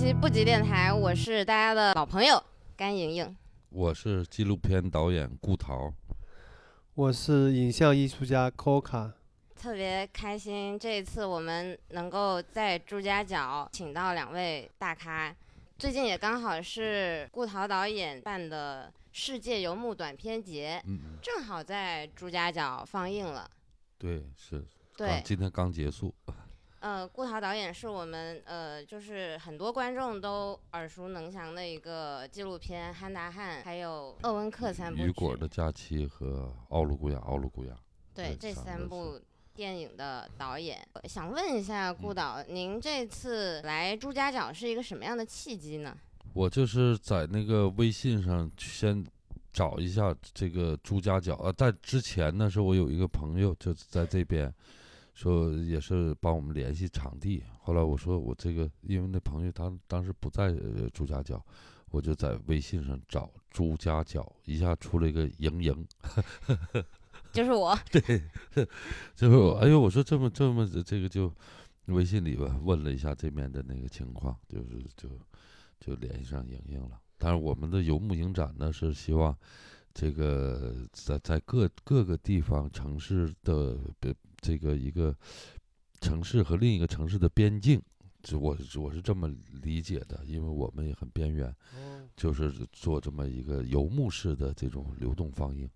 [0.00, 2.42] 期不急电台，我是大家的老朋友
[2.74, 3.36] 甘莹莹。
[3.68, 5.92] 我是纪录片导演顾桃，
[6.94, 9.12] 我是影像艺术家 Coca。
[9.54, 15.36] 特别开心，这一次我们能够在朱家角请到两位大咖。
[15.76, 23.50] 最近也刚好是顾桃导演办的世界游牧短片节，嗯，正好在朱家角放映了。
[23.98, 24.64] 对，是，
[24.96, 26.14] 对，今天刚结束，
[26.80, 35.02] 呃，顾桃导演是我们呃，就是很多观众都耳熟能详的一个纪录片《汉达汉》，还有《鄂温克三部曲》。
[35.06, 37.74] 雨果的假期和奥鲁古雅，奥鲁古雅，
[38.14, 39.20] 对这三部
[39.54, 45.94] 电影的导演，呃想问一下嗯顾导，您这次来朱家角是一个什么样的契机呢？
[46.32, 49.04] 我就是在那个微信上先
[49.52, 54.50] 找一下这个朱家角啊，在之前呢，是我有一个朋友就在这边，
[55.20, 57.42] 说也是帮我们联系场地。
[57.60, 61.44] 后来我说我这个，因为那朋友他当时不在呃朱家角，
[61.90, 65.86] 我就在微信上找朱家角，一下出了一个莹莹，
[67.32, 68.22] 就是我，对
[69.14, 71.30] 就是我哎呦，我说这么这么这个就
[71.86, 75.08] 微信里吧问了一下这边的那个情况，就是就
[75.78, 76.98] 就联系上莹莹了。
[77.18, 79.36] 但是我们的游牧影展呢是希望
[79.92, 85.16] 这个在在各各个地方城市的呃这个一个
[86.00, 87.80] 城市和另一个城市的边境，
[88.22, 89.28] 这我是我是这么
[89.62, 95.68] 理解的，因为我们也很边缘，哦，就是做这么一个游牧式的这种流动放映。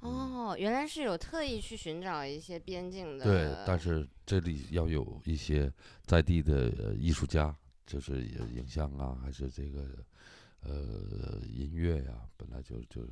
[0.00, 3.24] 哦，原来是有特意去寻找一些边境的。
[3.24, 5.70] 对，但是这里要有一些
[6.06, 7.54] 在地的呃艺术家，
[7.86, 9.86] 就是也影像啊，还是这个
[10.62, 13.06] 呃音乐呀、本来就就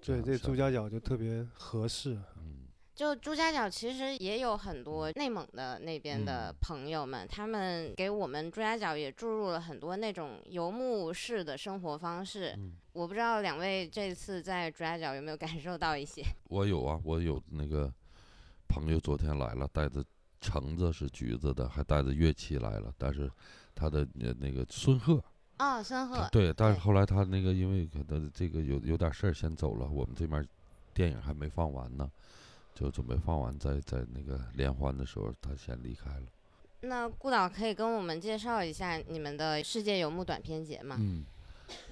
[0.00, 2.18] 对，这朱家角就特别合适。
[2.38, 2.49] 嗯
[3.00, 12.52] 就朱家角其实也有很多内蒙的那边的嗯朋友们，他们给我们朱家角也注入了很多那种游牧式的生活方式。
[12.58, 16.22] 嗯，我不知道两位这次在朱家角有没有感受到一些？
[16.50, 17.90] 我有啊，我有那个
[18.68, 20.04] 朋友昨天来了，带着
[20.38, 23.30] 橙子是橘子的，还带着乐器来了，但是
[23.74, 25.24] 他的呃那个孙鹤，
[25.58, 30.46] 哦，孙鹤，对，但是后来他那个因为可能这个有有点事儿先走了，我们这边
[30.92, 32.10] 电影还没放完呢，
[32.74, 36.26] 就准备放完在在那个联欢的时候他先离开了。
[36.82, 40.96] 那顾导可以跟我们介绍一下你们的世界游牧短片节吗？
[40.98, 41.26] 嗯，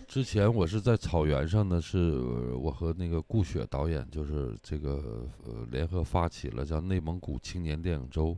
[0.07, 8.35] 之前我是在草原上呢，是呃我和那个顾雪导演，就是这个呃联合发起了叫内蒙古青年电影周，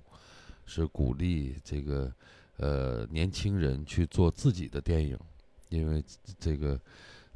[0.66, 2.12] 是鼓励这个
[2.56, 5.16] 呃年轻人去做自己的电影，
[5.68, 6.02] 因为
[6.38, 6.80] 这个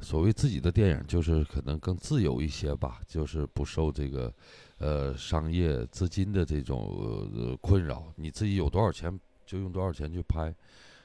[0.01, 4.33] 所谓自己的电影，就是可能更自由一些吧，就是不受这个
[4.77, 10.53] 呃商业资金的这种呃困扰，你自己有多少钱就用多少钱去拍。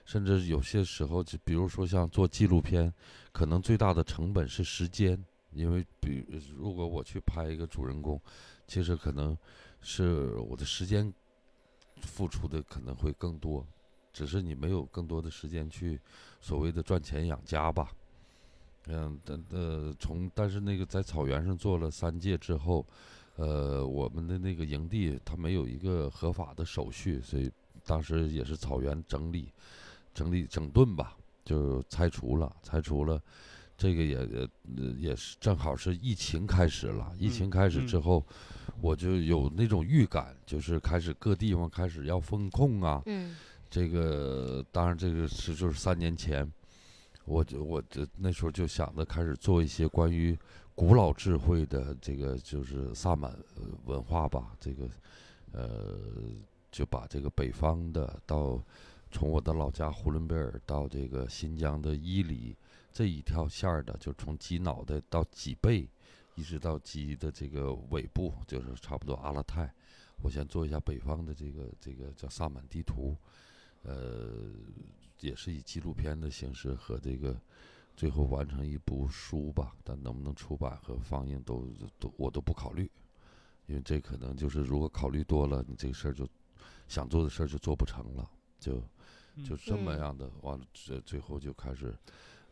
[0.07, 2.93] 甚至有些时候，就比如说像做纪录片，
[3.31, 5.23] 可能最大的成本是时间，
[5.53, 6.25] 因为比
[6.57, 8.21] 如果我去拍一个主人公，
[8.67, 9.37] 其实可能
[9.81, 11.13] 是我的时间
[12.01, 13.65] 付出的可能会更多，
[14.13, 16.01] 只是你没有更多的时间去
[16.41, 17.93] 所谓的赚钱养家吧。
[18.87, 22.85] 嗯，但呃，从但是那个在草原上做了三届之后，
[23.41, 27.51] 呃，我们的那个营地它没有一个合法的手续，所以
[27.87, 29.51] 当时也是草原整理、
[30.13, 33.19] 整理整顿吧，就拆除了，拆除了。
[33.79, 34.49] 这个也也
[34.99, 38.27] 也是正好是疫情开始了，疫情嗯开始之嗯后，
[38.83, 43.35] 我就有那种预感，就是开始各地方开始要封控啊，嗯
[43.71, 46.47] 这个当然这个是就是三年前，
[47.25, 50.39] 我就我这那时候就想着开始做一些关于
[50.81, 53.39] 古老智慧的这个就是萨满
[53.85, 54.89] 文化吧，这个
[55.53, 56.01] 呃
[56.73, 58.59] 就把这个北方的到
[59.11, 62.57] 从我的老家呼伦贝尔到这个新疆的伊犁
[62.95, 65.87] 这一条线儿的，就从鸡脑袋到脊背，
[66.35, 69.71] 一直到鸡的这个尾部，就是差不多阿勒泰。
[70.23, 73.15] 我先做一下北方的这个这个叫萨满地图，
[73.83, 74.51] 呃，
[75.21, 77.39] 也是以纪录片的形式和这个
[78.01, 81.69] 最后完成一部书吧，但能不能出版和放映都
[81.99, 82.91] 都我都不考虑，
[83.67, 86.27] 因为这可能就是如果考虑多了，你这个事儿就
[86.89, 88.27] 想做的事儿就做不成了，
[88.59, 88.83] 就
[89.45, 91.95] 就这么嗯样的，完了最最后就开始，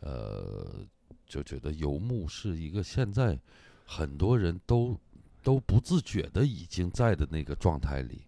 [0.00, 0.87] 呃，
[1.27, 3.41] 就觉得游牧是一个现在
[3.87, 4.94] 很多人都
[5.43, 8.21] 都不自觉的已经在的那个状态里，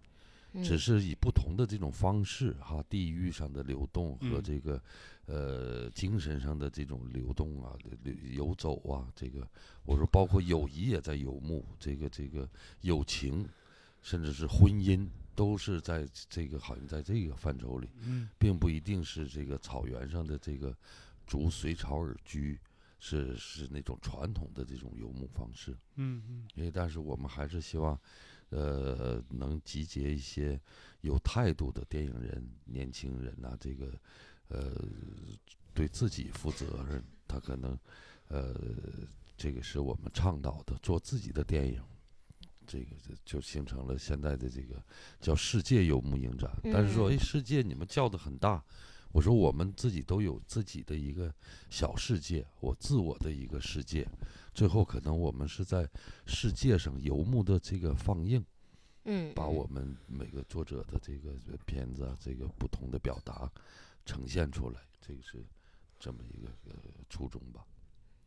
[0.53, 0.63] 嗯。
[0.63, 4.43] 只是以不同的这种方式哈，地域上的流动和嗯。
[4.43, 4.81] 这个、
[5.31, 7.73] 呃精神上的这种流动啊、
[8.03, 9.47] 流游走啊，这个
[9.85, 12.49] 我说包括友谊也在游牧，这个这个
[12.81, 13.47] 友情，
[14.01, 20.75] 甚至是婚姻，都是在这个好像在这个范畴里，嗯并不一定是这个草原上的这个
[21.25, 22.59] 逐随草而居，
[22.99, 25.71] 是是那种传统的这种游牧方式。
[25.95, 27.97] 嗯嗯因为但是我们还是希望，
[28.49, 30.59] 呃，能集结一些
[30.99, 33.97] 有态度的电影人、年轻人呐、这个，
[34.51, 34.71] 呃，
[35.73, 37.77] 对自己负责任，他可能，
[38.27, 38.55] 呃，
[39.37, 41.81] 这个是我们倡导的，做自己的电影。
[42.67, 44.81] 这个就就形成了现在的这个
[45.19, 48.63] 叫世界游牧影展，但是说，嗯哎，世界你们叫的很大，
[49.11, 51.33] 我说我们自己都有自己的一个
[51.69, 54.07] 小世界，我自我的一个世界，
[54.53, 55.89] 最后可能我们是在
[56.25, 58.45] 世界上游牧的这个放映，
[59.03, 61.33] 嗯，把我们每个作者的这个
[61.65, 63.51] 片子啊，这个不同的表达
[64.05, 65.45] 呈现出来，这个是
[65.99, 66.73] 这么一个呃
[67.09, 67.65] 初衷吧。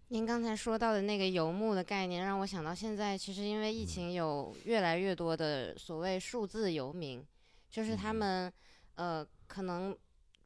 [0.08, 7.26] 您刚才说到的那个游牧的概念，让我想到现在其实因为疫情，有越来越多的所谓数字游民，
[7.70, 8.52] 就是他们
[8.96, 9.96] 呃可能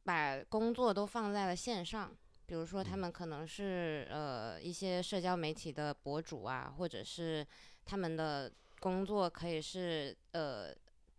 [0.03, 2.15] 把工作都放在了线上，
[2.45, 7.45] 比如说他们可能是呃一些社交媒体的博主啊，或者是
[7.85, 10.73] 他们的工作可以是呃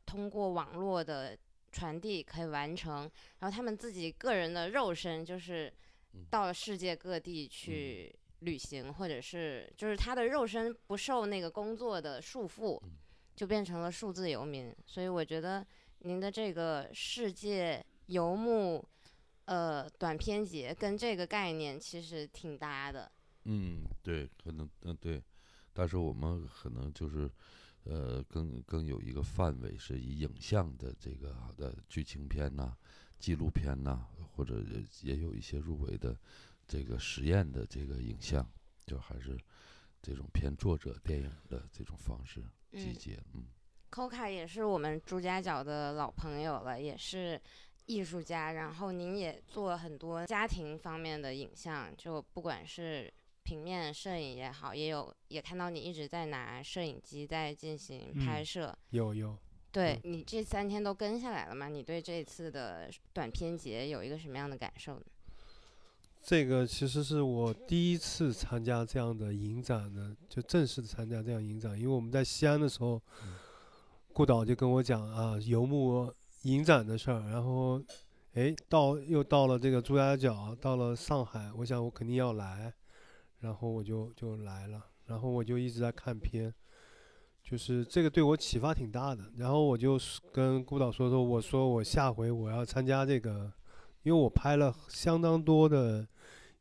[0.07, 1.39] 通过网络的
[1.73, 5.73] 传递可以完成，然后他们自己个人的肉身就是
[6.15, 12.93] 嗯到了世界各地去旅行，或者是就是他的肉身不受那个工作的束缚嗯，
[13.37, 14.75] 就变成了数字游民。
[14.87, 15.67] 所以我觉得
[16.01, 18.85] 您的这个世界游牧
[19.45, 23.11] 呃短篇节跟这个概念其实挺搭的。
[23.45, 25.23] 嗯，对，可能嗯对，
[25.73, 27.31] 但是我们可能就是，
[27.85, 32.77] 呃，更更有一个范围是以影像的这个的剧情片呐、
[33.19, 34.63] 纪录片呐、或者
[35.03, 36.17] 也有一些入围的
[36.67, 38.47] 这个实验的这个影像，
[38.87, 39.39] 就还是
[40.03, 42.41] 这种偏作者电影的这种方式
[42.73, 43.45] 集嗯结，嗯
[43.91, 47.41] Coca 也是我们朱家角的老朋友了，也是
[47.87, 48.53] 艺术家。
[48.53, 53.13] 然后您也做很多家庭方面的影像，就不管是
[53.51, 58.79] 平面摄影也好，也有也看到你一直在拿摄影机在进行拍嗯摄。
[58.91, 59.37] 有有，
[59.73, 61.69] 对你这三天都跟下来了吗？
[61.69, 65.03] 你对这次的短片节有一个什么样的感受呢？
[66.23, 71.77] 这个其实是我第一次参加这样的影展的，就正式的参加这样影展。
[71.77, 73.35] 因为我们在西安的时候嗯，
[74.13, 76.09] 顾导就跟我讲啊，游牧
[76.43, 77.19] 影展的事儿。
[77.29, 77.83] 然后，
[78.35, 82.73] 哎，到又到了这个朱家角，到了上海，我想我肯定要来，
[83.41, 84.87] 然后我就就来了。
[85.07, 86.55] 然后我就一直在看片，
[87.43, 89.33] 就是这个对我启发挺大的。
[89.37, 89.99] 然后我就
[90.33, 93.53] 跟顾导说说，我说我下回我要参加这个。
[94.03, 96.09] 因为我拍了相当多的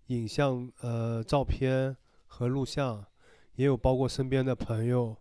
[0.08, 1.96] 影像、呃照片
[2.28, 3.02] 和录像，
[3.56, 5.16] 也有包括身边的朋友，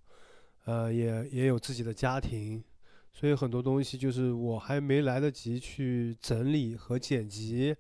[0.65, 2.61] 呃也也有自己的家庭，
[3.13, 7.77] 所以很多东西就是我还没来得及去整理和剪辑，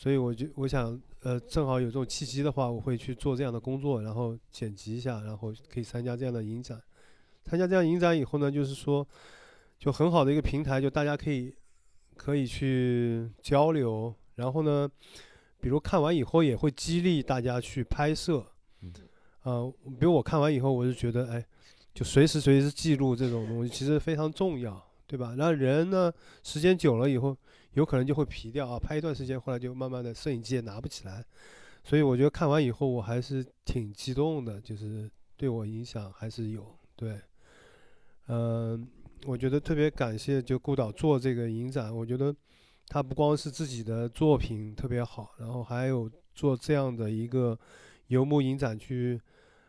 [0.00, 6.80] 所以我就我想呃正好有这种契机的话，我会去做这样的工作，然后剪辑一下，然后可以参加这样的影展。
[7.44, 9.06] 参加这样影展以后呢，就是说
[9.78, 11.54] 就很好的一个平台，就大家可以。
[12.16, 14.86] 可以去交流，然后呢，
[15.58, 18.44] 比如看完以后也会激励大家去拍摄，
[18.82, 18.92] 嗯
[19.44, 21.42] 呃，比如我看完以后，我就觉得，哎，
[21.94, 25.34] 就随时随时记录这种东西其实非常重要，对吧？
[25.38, 27.34] 然后人呢，时间久了以后，
[27.74, 31.24] 有可能就会疲掉啊，拍一段时间，后来就慢慢的摄影机也拿不起来，
[31.84, 37.20] 所以我觉得看完以后，我还是挺激动的，就是对我影响还是有，对，
[38.26, 38.88] 嗯、
[39.24, 42.34] 我觉得特别感谢就顾导做这个影展，我觉得
[42.88, 47.58] 他不光是自己的作品特别好，然后还有做这样的一个
[48.08, 49.20] 游牧影展去，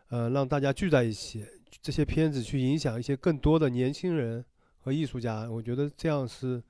[0.10, 1.46] 呃，让大家聚在一起，
[1.82, 4.44] 这些片子去影响一些更多的年轻人
[4.80, 6.62] 和艺术家，我觉得这样是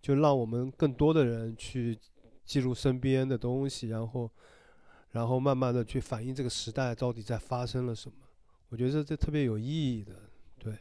[0.00, 1.98] 就让我们更多的人去
[2.44, 4.30] 记录身边的东西，然后
[5.10, 8.16] 然后慢慢的去反映这个时代到底在发生了什么，
[8.68, 10.14] 我觉得这这特别有意义的，
[10.58, 10.78] 对。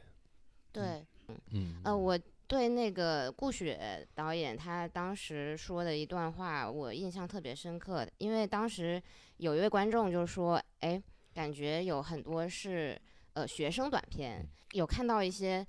[0.71, 1.05] 对，
[1.51, 1.81] 嗯。
[1.83, 9.01] 呃，我对那个顾雪导演他当时说的一段话，我印象特别深刻的，因为当时
[9.37, 11.01] 有一位观众就说，哎，
[11.33, 12.99] 感觉有很多是
[13.33, 15.65] 呃学生短片，有看到一些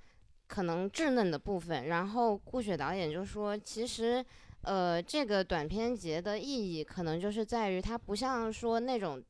[0.49, 4.25] 可能稚嫩的部分，然后顾雪导演就说，其实。
[4.62, 9.23] 呃，这个短片节的意义可能就是在于它不像说那种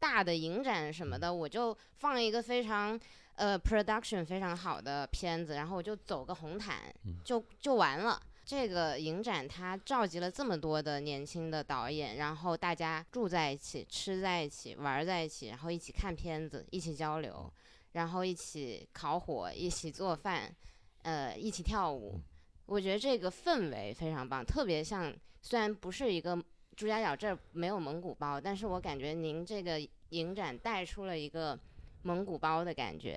[0.00, 2.98] 大的影展什么的，我就放一个非常
[3.36, 8.20] 呃 production 非常好的片子，然后我就走个红毯嗯就就完了。
[8.44, 17.50] 这个影展它召集了这么多的年轻的导演，然后大家住在一起、吃在一起、玩在一起，然后一起看片子、一起交流，
[17.92, 20.54] 然后一起烤火、一起做饭。
[21.04, 22.16] 呃一起跳舞，
[22.64, 26.40] 我觉得这个氛围非常棒，特别像虽然不是一个
[26.76, 31.58] 朱家角这儿没有蒙古包，但是我感觉您这个影展带出了一个
[32.02, 33.14] 蒙古包的感觉。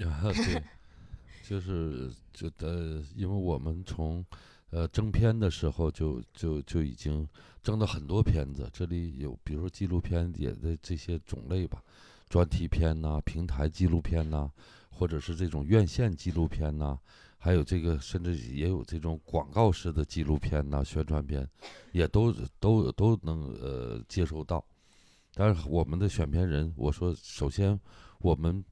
[0.00, 0.60] 啊，对，
[1.44, 4.26] 就是就呃，因为我们从
[4.70, 7.24] 呃征片的时候就就就已经
[7.62, 11.80] 征了很多片子，这里有比如说纪录片也的这些种类吧，
[12.34, 14.50] 专题片呐、平台纪录片呐、
[14.90, 16.98] 或者是这种院线纪录片呐、
[17.38, 21.48] 还有这个甚至也有这种广告式的纪录片呐、宣传片，
[21.92, 24.64] 也都都都能呃接收到。
[25.32, 27.78] 但是我们的选片人，我说首先
[28.18, 28.64] 我们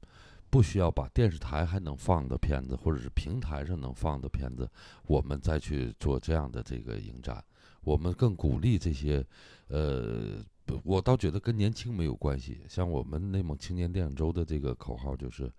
[0.49, 4.69] 不需要把电视台还能放的片子，或者是平台上能放的片子，
[5.05, 7.41] 我们再去做这样的这个影展。
[7.85, 9.25] 我们更鼓励这些，
[9.67, 10.43] 呃，
[10.83, 12.61] 我倒觉得跟年轻没有关系。
[12.67, 15.51] 像我们内蒙青年电影周的这个口号就是，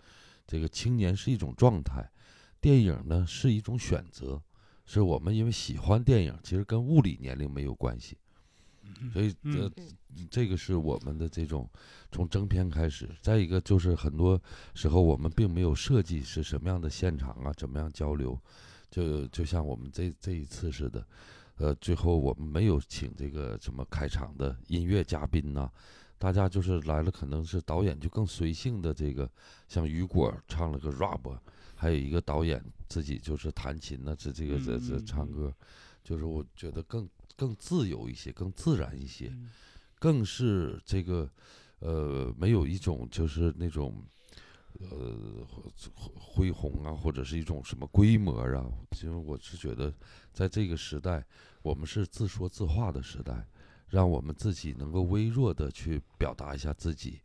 [0.46, 2.08] 这个青年是一种状态，
[2.60, 4.42] 电影呢是一种选择，
[4.86, 8.16] 是我们因为喜欢电影，其实跟物理年龄没有关系。
[9.12, 11.68] 所以，这嗯，这个是我们的这种
[12.12, 13.08] 从征片开始。
[13.22, 14.40] 再一个就是很多
[14.74, 18.38] 时候我们并没有设计是什么样的现场啊，怎么样交流，
[18.90, 21.04] 就就像我们这这一次似的，
[21.56, 25.70] 呃，最后我们没有请这个什么开场的音乐嘉宾呐、
[26.18, 29.30] 大家就是来了，可能是导演就更随性的这个，
[29.68, 31.38] 像雨果唱了个 rap，
[31.74, 35.54] 还有一个导演自己就是弹琴呢，这这个这这唱歌，
[36.02, 39.28] 就是我觉得更更自由一些，更自然一些。
[39.28, 39.50] 嗯
[40.00, 41.30] 更是这个
[41.78, 44.04] 呃没有一种就是那种
[44.80, 45.46] 呃
[45.94, 48.66] 恢恢宏啊，或者是一种什么规模啊。
[49.02, 49.92] 因为我是觉得，
[50.32, 51.24] 在这个时代，
[51.62, 53.46] 我们是自说自话的时代，
[53.88, 57.20] 让我们自己能够微弱的去表达一下自己，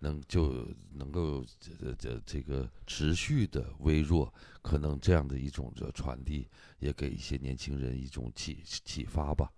[0.00, 9.50] 能就能够这这这个持续的微弱，可能这样的一种的传递，也给一些年轻人一种启启发吧。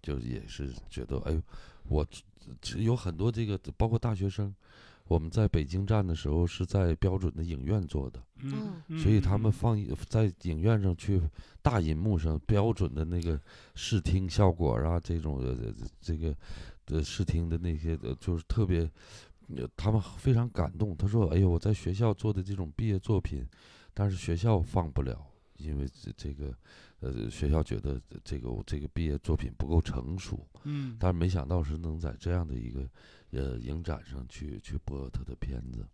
[0.00, 1.42] 就也是觉得，哎呦，
[1.88, 2.06] 我
[2.76, 4.54] 有很多这个，包括大学生，
[5.08, 11.20] 我们在北京站的时候是在标准的影院做的，嗯，嗯所以他们嗯放一在影院上去
[11.62, 13.40] 大银幕上标准的那个
[13.74, 16.36] 视听效果啊，这种呃这个
[16.84, 18.80] 的视听的那些呃就是特别，
[19.56, 20.94] 呃他们非常感动。
[20.96, 23.46] 他说：“哎呦，我在学校做的这种毕业作品，
[23.94, 26.54] 但是学校放不了，因为这这个
[27.00, 32.86] 呃学校觉得这个我这个毕业作品不够成熟。”嗯，但是没想到是能在这样的一个
[33.30, 35.86] 呃影展上去去播他的片子，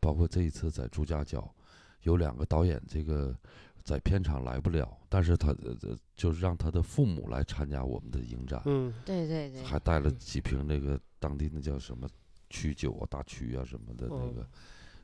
[0.00, 1.54] 包括这一次在朱家角，
[2.02, 3.36] 有两个导演这个
[3.82, 12.08] 在片场来不了，但是他呃呃就是让他的父母来参加我们的影展，嗯对对对，还带了嗯几瓶那个当地那叫什么
[12.48, 14.46] 曲酒啊、大曲啊什么的那哦个。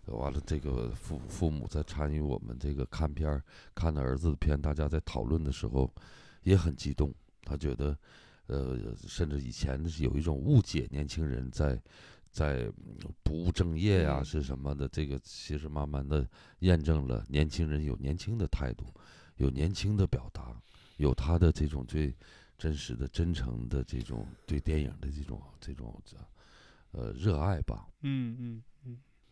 [0.07, 3.43] 完了，这个父父母在参与我们这个看片儿、
[3.75, 5.93] 看的儿子的片，大家在讨论的时候
[6.45, 7.13] 也很激动。
[7.43, 7.99] 他觉得，
[8.47, 11.81] 呃，甚至以前是有一种误解，年轻人在
[12.31, 14.87] 在嗯不务正业呀、嗯是什么的。
[14.89, 16.29] 这个其实慢慢的
[16.61, 18.87] 验证了，年轻人有年轻的态度，
[19.37, 20.55] 有年轻的表达，
[20.99, 22.15] 有他的这种最
[22.59, 26.01] 真实的、真诚的这种对电影的这种这种
[26.93, 27.89] 呃热爱吧。
[28.03, 28.63] 嗯嗯嗯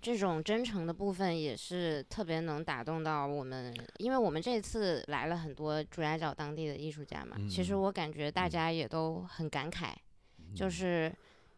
[0.05, 8.51] 这种真诚的部分也是特别能打动到我们，因为我们这次来了很多朱家角当地的艺术家嘛，其实嗯我感觉大嗯。
[8.51, 9.95] 家也都很感慨，
[10.55, 10.71] 就嗯。
[10.71, 11.13] 是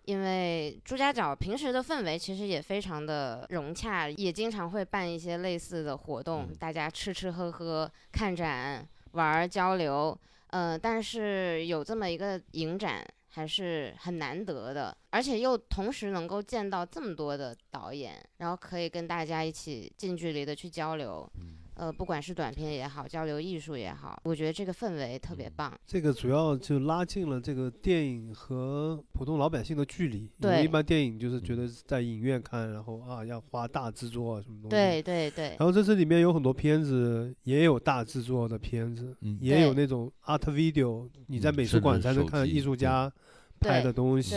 [0.05, 6.55] 因为朱家角平时的氛围其实也非常的融洽，也经常会办一些类似的活动，嗯。
[6.57, 10.17] 大家吃吃喝喝、看展、玩儿、交流。
[10.51, 13.05] 呃，但是有这么一个影展
[13.37, 21.31] 还是很难得的，而且又同时能够见到这么多的导演，然后可以跟大家一起近距离的去交流。
[21.39, 25.79] 嗯呃，不管是短片也好，交流艺术也好，我觉得这个氛围特别嗯棒。
[25.85, 30.33] 这个主要就拉近了这个电影和普通老百姓的距离。
[30.41, 34.69] 对一般电影就是觉得在影院看，然后啊要花大制作啊什么东西。
[34.71, 35.03] 对。
[35.03, 43.13] 对对然后这次里面有很多片子，也有大制作的片子，嗯也有那种 art video，你在嗯美术馆才能看艺术对家
[43.61, 44.37] 拍的东西。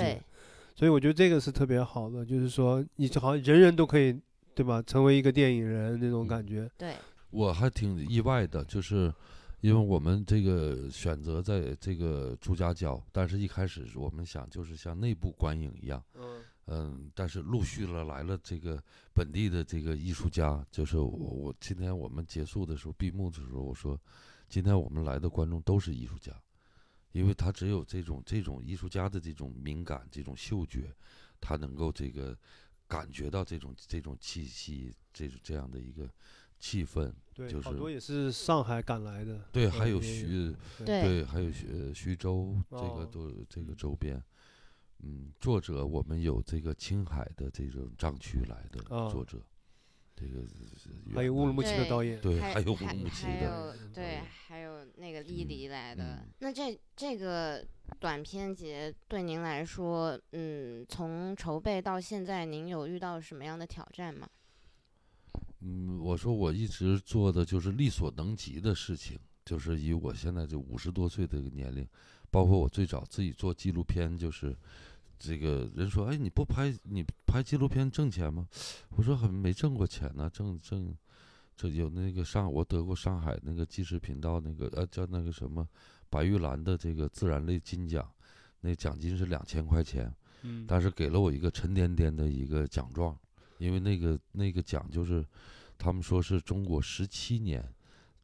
[0.75, 4.17] 所以我觉得这个是特别好的，就是说你就好像人人都可以，
[4.55, 4.81] 对吧？
[4.81, 6.71] 成为一个电影人那种嗯感觉。
[6.77, 6.95] 对，
[7.31, 9.13] 我还挺意外的，就是
[9.59, 18.81] 因为我们这个选择在这个朱家角，但是一开始我们想就是像内部观影一样，嗯嗯，但是陆续了来了这个
[19.13, 23.99] 本地的这个艺术家，就是我我今天我们结束的时候闭幕的时候，我说
[24.47, 26.31] 今天我们来的观众都是艺术家，
[27.11, 30.93] 因为他只有这种这种艺术家的这种敏感、这种嗅觉，
[31.41, 32.37] 他能够这个
[32.87, 36.09] 感觉到这种这种气息，这种这样的一个
[36.59, 39.39] 气氛，对，就是好多也是上海赶来的。
[39.51, 44.21] 对，呃还有徐对对，还有徐徐州这个哦都这个周边，
[44.99, 49.41] 嗯，作者我们有这个青海的这种藏区来的哦作者，
[50.19, 50.45] 这个
[51.15, 52.19] 还有乌鲁木齐的导演。
[52.19, 56.15] 对，还还有乌鲁木齐的，对，还有那个伊嗯犁来的。
[56.15, 57.65] 嗯那这这个
[57.99, 64.27] 短片节对您来说，嗯，从筹备到现在，您有遇到什么样的挑战吗？
[65.61, 71.87] 嗯，我说我一直做的就是力所能及的事情，就是以我现在这五十多岁的一个年龄，
[72.31, 74.55] 包括我最早自己做纪录片，就是
[75.19, 78.47] 这个人说，哎，你不拍你拍纪录片挣钱吗？
[78.91, 80.95] 我说很没挣过钱呢，挣挣
[81.57, 85.67] 这有那个上我得过上海那个纪实频道那个呃叫那个什么
[86.09, 88.09] 白玉兰的这个自然类金奖，
[88.61, 90.09] 那奖金是两千块钱，
[90.43, 93.13] 嗯，但是给了我一个沉甸甸的一个奖状，
[93.57, 95.25] 因为那个那个奖就是
[95.77, 97.61] 他们说是中国十七年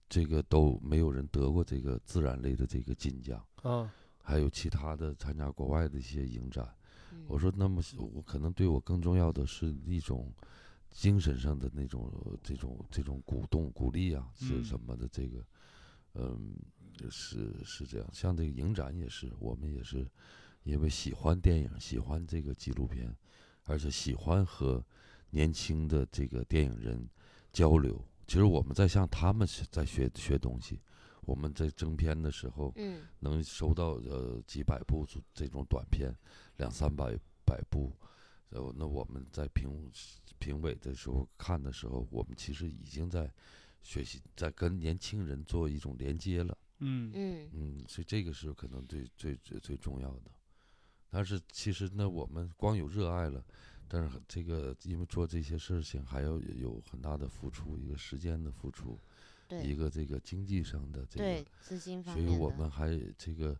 [0.08, 3.92] 这个都没有人得过这个自然类的这个金奖，啊，
[4.24, 6.74] 还有其他的参加国外的一些影展。
[7.16, 7.82] 嗯我说，那么
[8.14, 10.32] 我可能对我更重要的是一种
[10.92, 12.12] 精神上的那种
[12.44, 15.46] 这种这种鼓动鼓励啊，是嗯什么的这个，
[16.14, 16.56] 嗯，
[17.10, 18.10] 是是这样。
[18.14, 20.08] 像这个影展也是，我们也是
[20.64, 23.16] 因为喜欢电影，喜欢这个纪录片，
[23.64, 24.86] 而且喜欢和
[25.30, 27.10] 年轻的这个电影人
[27.52, 28.04] 交流。
[28.28, 30.80] 其实我们在向他们是在学学东西。
[31.28, 36.16] 我们在征片的时候，嗯能收到呃几百部这这种短片，
[36.58, 37.92] 两三百百部，
[38.50, 39.92] 呃，那我们在评
[40.40, 43.32] 评委的时候看的时候，我们其实已经在
[43.82, 50.32] 学习，在跟年轻人做一种连接了，嗯嗯嗯，所以这个是可能最最最最重要的。
[51.10, 53.46] 但是其实呢，我们光有热爱了，
[53.88, 59.00] 但是这个因为做这些事情还要有很大的付出，一个时间的付出，
[59.64, 63.58] 一个这个经济上的这个对，资金方所以我们还这个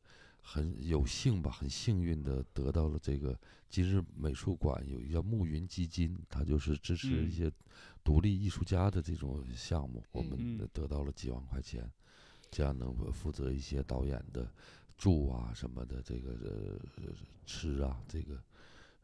[0.48, 7.52] 很有幸吧，很幸运的得到了这个今日美术馆有一个叫暮云基金，它就是支持嗯一些
[8.04, 11.92] 独立艺术家的这种项目，我们嗯得到了几万块钱，
[12.52, 14.48] 这样能够负责一些导演的
[14.96, 17.12] 住啊什么的，这个呃
[17.48, 18.36] 吃啊这个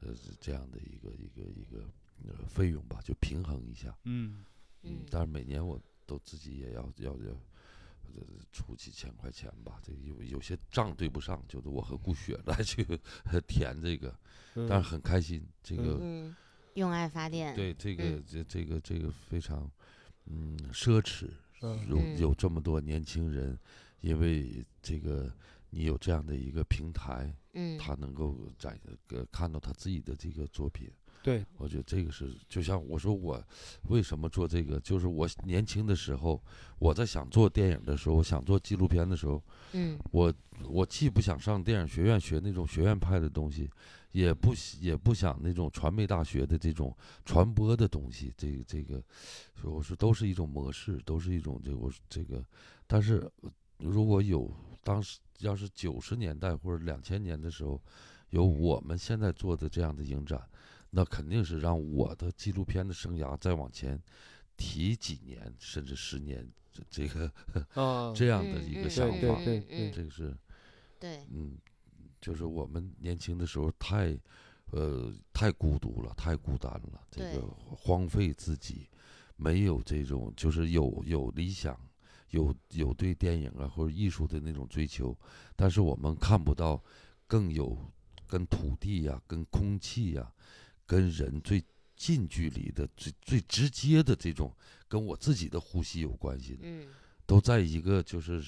[0.02, 1.84] 呃这样的一个一个一个
[2.28, 3.98] 呃费用吧，就平衡一下。
[4.06, 4.46] 嗯
[4.84, 7.36] 嗯但是每年我都自己也要要要，
[8.16, 9.80] 呃，出几千块钱吧。
[9.82, 12.86] 这有有些账对不上，就是我和顾雪来去
[13.48, 14.14] 填这个，
[14.56, 15.46] 嗯，但是很开心。
[15.64, 16.36] 这个、嗯，
[16.76, 19.70] 用爱发电，对这个、嗯这这个这个非常
[20.26, 21.30] 嗯奢侈，
[21.62, 23.58] 嗯有嗯有这么多年轻人，
[24.02, 25.32] 因为这个
[25.70, 30.92] 你有这样的一个平台，嗯他能够展呃看到他自己的这个作品。
[31.24, 33.44] 对，我觉得这个是，就像我说我
[33.90, 36.42] 为什么做这个，就是我年轻的时候，
[36.80, 39.42] 我在想做电影的时候，我想做纪录片的时候，
[39.74, 40.00] 嗯。
[40.12, 40.34] 我
[40.68, 43.70] 我既不想上电影学院学那种学院派的东西，
[44.12, 49.02] 也不喜也不想那种传媒大学的这种传播的东西，这个这个，
[49.56, 52.44] 所以我说都是一种模式，都是一种这个我这个，
[52.86, 53.30] 但是
[53.78, 54.52] 如果有
[54.84, 57.82] 当时要是九十年代或者两千年的时候，
[58.30, 60.42] 有我们现在做的这样的影展，
[60.92, 64.00] 那肯定是让我的纪录片的生涯再往前
[64.56, 67.26] 提几年，甚至十年，这这个
[67.74, 70.38] 啊， 这样的一个想对法，对嗯嗯这个是。
[71.00, 71.58] 对，嗯，
[72.20, 74.16] 就是我们年轻的时候太，
[74.72, 78.88] 呃，太孤独了，太孤单了，这个荒废自己，
[79.36, 81.76] 没有这种就是有有理想，
[82.30, 85.18] 有有对电影啊或者艺术的那种追求，
[85.56, 86.84] 但是我们看不到
[87.26, 87.76] 更有
[88.28, 90.32] 跟土地呀、跟空气呀、
[90.86, 91.64] 跟人最
[91.96, 94.56] 近距离的、最最直接的这种
[94.88, 96.60] 跟我自己的呼吸有关系的。
[96.64, 96.88] 嗯
[97.28, 98.44] 都在一个就是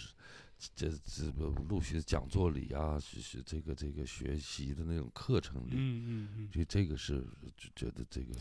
[0.76, 8.36] 这这个陆续讲座里啊，是是这个这个学习的那种课程里，嗯嗯嗯，所以这个是就觉得这个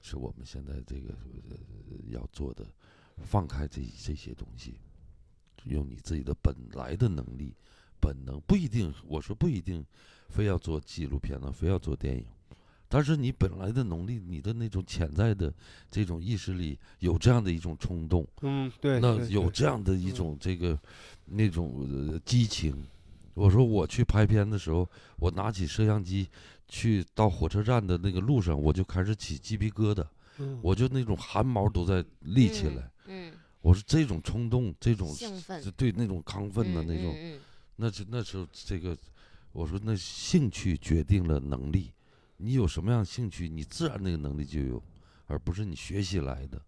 [0.00, 1.14] 是我们现在这个
[1.48, 1.56] 呃
[2.08, 2.66] 要做的，
[3.22, 4.80] 放开这这些东西，
[5.66, 7.54] 用你自己的本来的能力、
[8.00, 9.84] 本能，不一定我说不一定
[10.30, 12.26] 非要做纪录片呢，非要做电影。
[12.96, 15.52] 但是你本来的能力，你的那种潜在的
[15.90, 20.78] 这种意识里有这样的一种冲动，嗯对，那有这样的一嗯种这个
[21.26, 22.82] 那种呃激情。
[23.34, 26.26] 我说我去拍片的时候，我拿起摄像机
[26.68, 30.02] 去到火车站的那个路上，我就开始起鸡皮疙瘩，
[30.38, 32.90] 嗯我就那种汗毛都在立起来。
[33.08, 33.30] 嗯，
[33.60, 37.38] 我说这种冲动，这种兴奋对那种亢奋的嗯那种，嗯
[37.76, 38.96] 那是那时候这个，
[39.52, 41.92] 我说那兴趣决定了能力，
[42.38, 44.82] 你有什么样的兴趣，你自然那个能力就有，
[45.26, 46.60] 而不是你学习来的。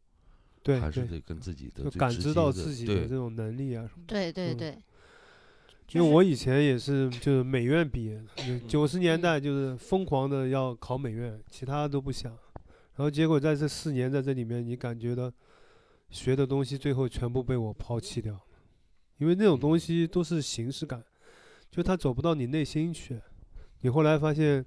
[0.60, 4.14] 对还是得跟自己的感知到自己的这种能力啊什么的。
[4.14, 4.78] 嗯对对对，
[5.92, 12.32] 因为我以前也是就是美院毕业的，九十年嗯代就是疯狂的要考美院，其他都不想。
[12.96, 15.32] 然后结果在这四年在这里面，你感觉到
[16.10, 18.42] 学的东西最后全部被我抛弃掉了，
[19.18, 21.02] 因为那种东西都是形式感，
[21.70, 23.18] 就它走不到你内心去。
[23.80, 24.66] 你后来发现，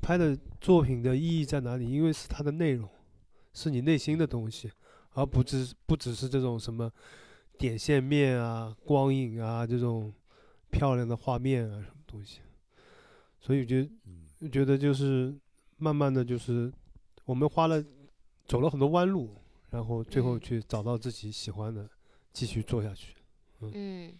[0.00, 1.90] 拍的作品的意义在哪里？
[1.90, 2.88] 因为是它的内容，
[3.52, 4.70] 是你内心的东西，
[5.12, 6.90] 而不只不只是这种什么
[7.58, 10.12] 点线面啊、光影啊这种
[10.70, 12.40] 漂亮的画面啊什么东西。
[13.40, 13.88] 所以我觉
[14.50, 15.34] 觉得就是
[15.76, 16.72] 慢慢的就是
[17.24, 17.82] 我们花了
[18.46, 19.36] 走了很多弯路，
[19.70, 21.88] 然后最后嗯去找到自己喜欢的，
[22.32, 23.14] 继续做下去。
[23.60, 24.12] 嗯，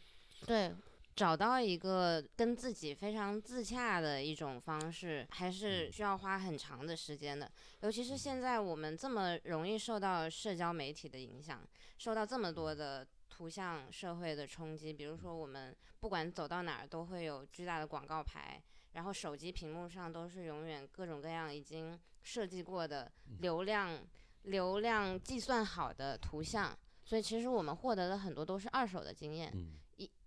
[0.46, 0.72] 对，
[1.18, 7.50] 找到一个跟自己非常自洽的一种方式，还是需要花很长的时间的。
[7.80, 11.60] 尤其是现在我们这么容易受到社交媒体的影响，
[11.98, 14.92] 受到这么多的图像社会的冲击。
[14.92, 24.06] 比如说，我们不管走到哪儿都会有巨大的广告牌，然后手机屏幕上都是永远各种各样已经设计过的流量、
[24.42, 26.78] 流量计算好的图像。
[27.04, 29.50] 所以其实我们获得的很多都是二手的经验。
[29.52, 29.80] 嗯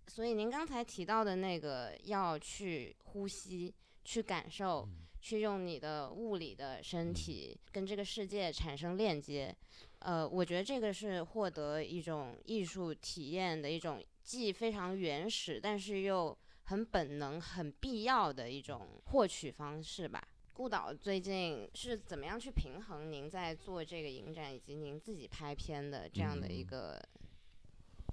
[0.08, 9.56] 所以您刚才提到的那个要去呼吸、去感受、嗯去用你的物理的身体跟这个世界产生链接，
[10.00, 20.28] 呃，我觉得这个是获得一种艺术体验的一种既非常原始，但是又很本能、很必要的一种获取方式吧。
[20.54, 27.10] 顾导最近是怎么样去平衡您在做这个影展以及您自己拍片的这样的一嗯个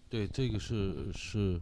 [0.09, 1.61] 对，这个是是，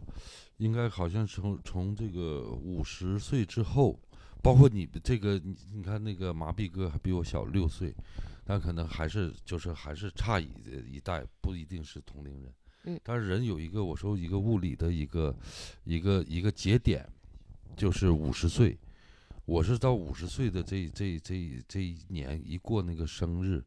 [0.57, 3.99] 应该好像从从这个五十岁之后，
[4.41, 7.93] 包括你这个你你看那个麻痹哥还比我小六岁，
[8.45, 10.47] 但可能还是就是还是差一
[10.89, 12.53] 一代，不一定是同龄人。
[12.85, 15.35] 嗯但是人有一个我说一个物理的一个
[15.83, 17.05] 一个一个节点，
[17.75, 18.77] 就是五十岁。
[19.43, 23.63] 我是到五十岁的这这这这一年一过那个生日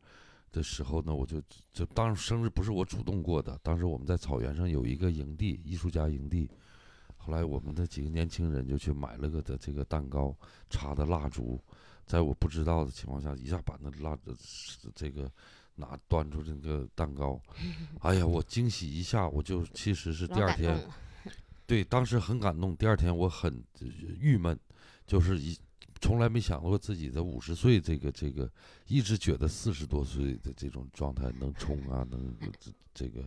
[0.53, 1.41] 的时候呢，我就
[1.73, 6.51] 就当生日不是我主动过的，当时我们在草原上有一个营地，艺术家营地。
[7.17, 10.35] 后来我们的几个年轻人就去买了个的这个蛋糕，
[10.71, 11.63] 插的蜡烛，
[12.07, 14.35] 在我不知道的情况下，一下把那蜡的
[14.95, 15.31] 这个
[15.75, 17.39] 拿端出这个蛋糕，
[18.01, 20.79] 哎呀，我惊喜一下，我就其实是第二天
[21.67, 22.75] 对，当时很感动。
[22.77, 23.87] 第二天我很呃
[24.19, 24.59] 郁闷，
[25.07, 25.57] 就是一
[26.01, 28.51] 从来没想过自己的五十岁这个这个，
[28.87, 33.23] 一直觉得四十多岁的这种状态能冲啊，能这这个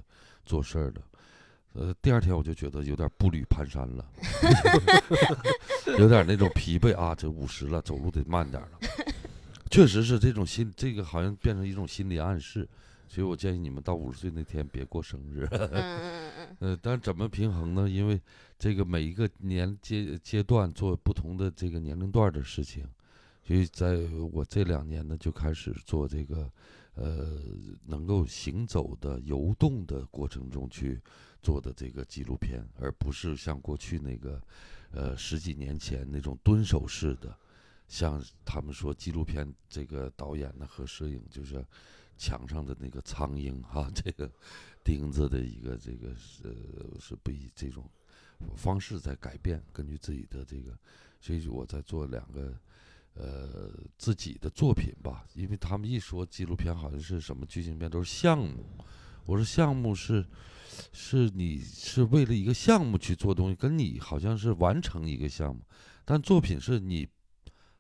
[0.46, 1.02] 做事儿的。
[1.74, 4.06] 呃，第二天我就觉得有点步履蹒跚了，
[5.98, 8.80] 有点那种疲惫啊，这五十了，走路得慢点儿了。
[9.72, 12.68] 确实是这种心，这个好像变成一种心理暗示。
[13.14, 15.48] 所以我建议你们到五十岁那天别过生日。
[15.52, 17.88] 嗯嗯嗯嗯 呃，但怎么平衡呢？
[17.88, 18.20] 因为
[18.58, 22.90] 这个每一个年阶阶段做不同的这个年龄段的事情，
[23.46, 23.98] 所以在
[24.32, 26.52] 我这两年呢，就开始做这个，
[26.96, 27.40] 呃，
[27.86, 31.00] 能够行走的、游动的过程中去
[31.40, 34.42] 做的这个纪录片，而不是像过去那个，
[34.90, 37.38] 呃，十几年前那种蹲守式的，
[37.88, 41.64] 像他们说纪录片这个导演呢和摄影就是
[42.18, 44.32] 墙上的那个苍蝇哈、 这个
[44.84, 46.56] 钉子的一个这个是
[47.00, 47.90] 是不以这种
[48.56, 50.78] 方式在改变，根据自己的这个，
[51.22, 52.58] 所以我在做两个
[53.14, 58.66] 呃自己的作品吧，因为他们一说纪录片好像是什么剧情片都是项目，
[59.26, 60.26] 我说项目是
[60.92, 65.62] 是你是为了一个项目去做东西，跟你好像是完成一个项目，
[66.04, 67.08] 但作品是你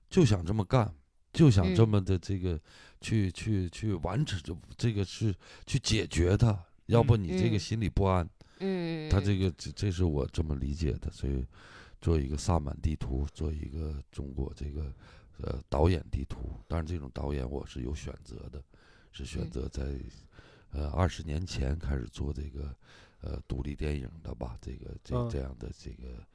[0.10, 0.96] 就想这么干，
[1.34, 2.60] 就想这嗯么的这个、
[3.04, 5.36] 去去去完成这这个是
[5.68, 7.60] 去解决它，要不你这个嗯。
[7.60, 8.28] 心里不安。
[8.60, 11.46] 嗯，他这个这这是我这么理解的，所以
[12.00, 14.94] 做一个萨满地图，做一个中国这个
[15.38, 16.58] 呃导演地图。
[16.68, 18.64] 但是，这种导演我是有选择的，
[19.12, 19.50] 是选嗯。
[19.50, 19.84] 择在
[20.72, 22.74] 呃二十年前开始做这个
[23.22, 25.30] 呃独立电影的吧，这个这嗯。
[25.30, 26.26] 这样的这个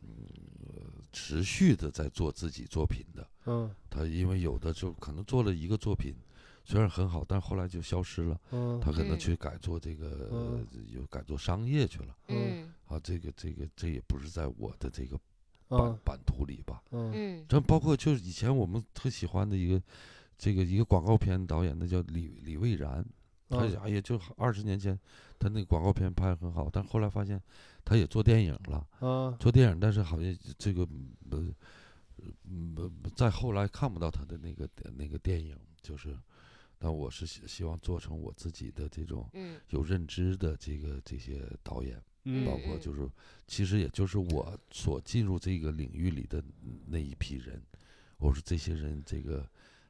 [0.00, 0.24] 嗯、
[0.68, 3.28] 呃持续的在做自己作品的。
[3.46, 6.14] 嗯他因为有的就可能做了一个作品，
[6.64, 8.40] 虽然很好，但后来就消失了。
[8.52, 12.16] 嗯他可能嗯去改做这个，嗯有改做商业去了。
[12.28, 15.18] 嗯啊，这个这个这也不是在我的这个
[15.68, 16.82] 版、嗯版图里吧？
[16.90, 19.82] 嗯嗯这包括就是以前我们特喜欢的一个
[20.38, 23.04] 这个一个广告片导演，那叫李李蔚然，
[23.48, 24.98] 他嗯哎呀就二十年前
[25.38, 27.40] 他那个广告片拍得很好，但后来发现
[27.84, 29.36] 他也做电影了，啊。
[29.38, 30.86] 做电影，但是好像这个
[31.30, 31.52] 呃
[32.44, 36.16] 嗯再后来看不到他的那个那个电影，就是
[36.78, 39.60] 但我是希希望做成我自己的这种嗯。
[39.70, 43.08] 有认知的这个这些导演，嗯包括就是
[43.46, 46.42] 其实也就是我所进入这个领域里的
[46.86, 47.60] 那一批人，
[48.18, 49.48] 我说这些人这个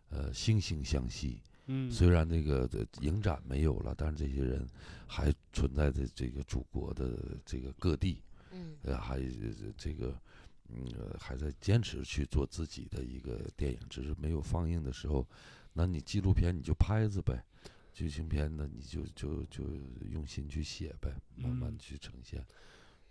[0.09, 4.67] 呃惺惺相惜，嗯，虽然那个的影展没有了，但是这些人
[5.07, 8.77] 还存在在这个祖国的这个各地，嗯。
[8.83, 10.21] 呃，还呃这个
[10.69, 15.27] 嗯、呃还在坚持去做自己的一个电影，只是没有放映的时候，
[15.73, 17.45] 那你纪录片你就拍着呗，
[17.93, 19.65] 剧情片呢你就就就
[20.11, 21.79] 用心去写呗，慢慢嗯。
[21.79, 22.45] 去呈现，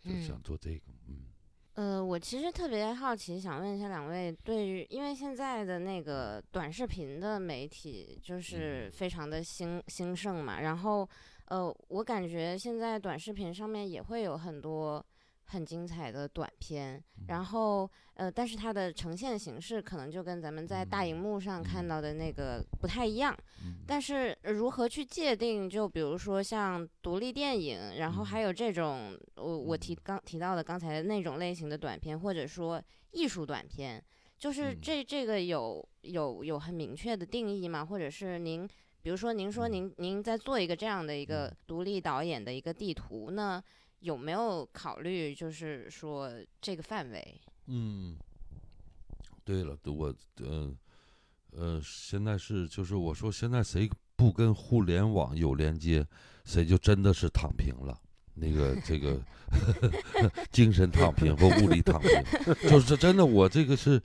[0.01, 0.21] 就嗯。
[0.21, 1.17] 想做这个，嗯
[1.75, 11.07] 呃，我其实特别好奇，想问一下两位，对于因为现在的那个短视频的媒体就是嗯非常的兴兴盛嘛，然后
[11.45, 15.03] 呃，我感觉现在短视频上面也会有很多
[15.51, 21.87] 很精彩的短片，然后呃，但是它的呈现形式可能就跟咱们在大荧幕上看嗯。
[21.89, 23.35] 到的那个不太一样。
[23.65, 23.83] 嗯。
[23.85, 25.69] 但是呃如何去界定？
[25.69, 34.01] 就比如说像独立电影，然后还有这种我我提刚提到的刚才那种类型的短片，或者说艺术短片，
[34.39, 34.77] 就是嗯。
[34.81, 37.83] 这这个有有有很明确的定义吗？
[37.83, 38.65] 或者是您，
[39.01, 39.73] 比如说您说嗯。
[39.73, 41.57] 您您在做一个这样的一个嗯。
[41.67, 43.61] 独立导演的一个地图，那
[44.01, 46.29] 有没有考虑就是说
[46.61, 47.41] 这个范围？
[47.67, 48.15] 嗯，
[49.43, 50.71] 对了，我呃
[51.51, 56.05] 呃，现在是就是我说现在谁不跟互联网有连接，
[56.45, 57.97] 谁就真的是躺平了。
[58.33, 59.19] 那个这个
[60.51, 62.09] 精神躺平和物理躺平，
[62.69, 64.01] 就是真的，我这个是，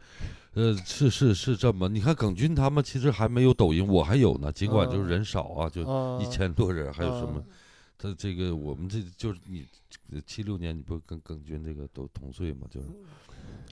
[0.55, 1.89] 呃，是是是这么。
[1.89, 7.45] 你看耿军他们其实还没有抖音，我还有呢，尽管就是嗯人少啊，就啊一千多人，还有什么啊？
[8.07, 9.67] 他这个我们这就是你
[10.25, 12.87] 七六年，你不跟耿军这个都同岁嘛，就是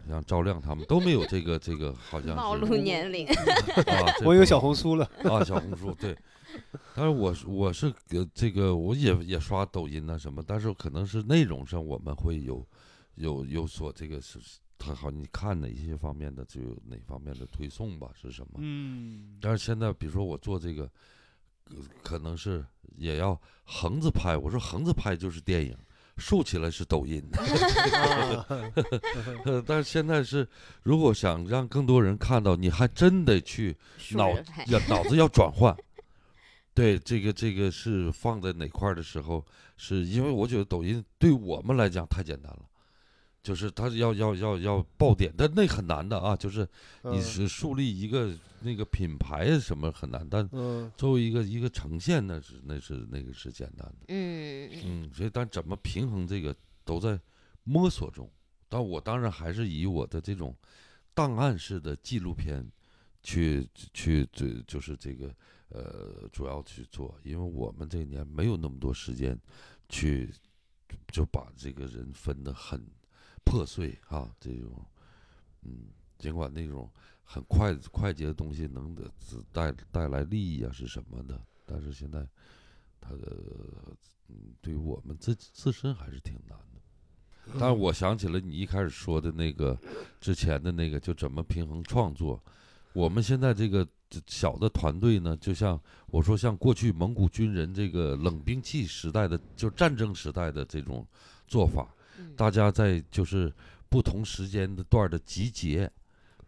[0.09, 6.17] 像赵亮他们都没有这个这个，好像暴是露年龄，啊，这我有小红书了，啊，小红书对，
[6.95, 12.67] 但是我是我是呃这个我也也刷抖音呐、什么，但是可能是内容上我们会有
[13.15, 14.39] 有有所这个是
[14.77, 18.59] 他好你看哪些方面的就有哪方面的推送吧是什么？
[18.59, 20.91] 嗯，但是现在比如说我做这个，
[21.71, 22.65] 呃可能是
[22.97, 25.77] 也要横着拍，我说横着拍就是电影。
[26.17, 27.21] 竖起来是抖音，
[29.67, 30.47] 但是现在是，
[30.85, 33.77] 如果想让更多人看到，你还真得去
[34.13, 34.31] 脑
[34.69, 35.77] 要脑子要转换。
[36.73, 39.45] 对，这个这个是放在哪块儿的时候，
[39.77, 42.63] 是因为我觉得抖音对我们来讲太简单了，
[43.43, 46.61] 就是它要要要要爆点，但那很难的啊，就是
[47.03, 48.31] 你嗯是树立一个
[48.65, 50.91] 那个品牌什么很难，但嗯。
[50.97, 57.21] 作为一个一个呈现，那是那是那个是简单的，嗯嗯嗯，所以但怎么平衡这个都在
[57.63, 58.31] 摸索中。
[58.69, 60.57] 但我当然还是以我的这种
[61.13, 62.67] 档案式的纪录片
[63.23, 65.33] 去去这就是这个
[65.69, 69.39] 呃主要去做，因为我们这一年没有那么多时间
[69.89, 70.29] 去
[71.13, 72.85] 就把这个人分得很
[73.45, 74.85] 破碎啊，这种
[75.63, 76.91] 嗯，尽管那种
[77.23, 79.11] 很快快捷的东西能得
[79.53, 82.27] 带带来利益啊是什么的，但是现在
[83.01, 83.43] 它的
[84.29, 86.81] 嗯对于我们自己自身还是挺难的。
[87.59, 89.79] 但是我想起了你一开始说的那个
[90.21, 92.43] 之前的那个，就怎么平衡创作。
[92.95, 101.07] 我们现在这个这小的团队呢，就像我说，像过去蒙古军人这个冷兵器时代的，就战争时代的这种
[101.47, 103.53] 做法，嗯大家在就是
[103.91, 105.91] 不同时间的段的集结。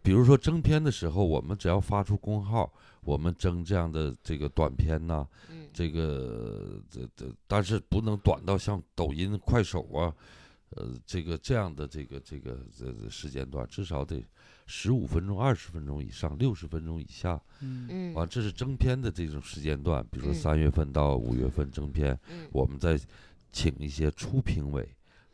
[0.07, 5.67] 比如说征片的时候，我们只要发出公号，我们征这样的这个短片呐、嗯。
[5.73, 10.15] 这个这这，但是不能短到像抖音、快手啊，
[10.69, 14.23] 呃，这个这样的这个这个这这时间段，至少得
[14.65, 17.37] 十五分钟、二十分钟以上，六十分钟以下。
[17.59, 17.85] 嗯。
[17.89, 18.13] 嗯。
[18.13, 20.35] 完，这是征片的这种时间段，比如说嗯。
[20.35, 22.47] 三月份到五月份征片，嗯。
[22.53, 22.97] 我们再
[23.51, 24.87] 请一些初评委，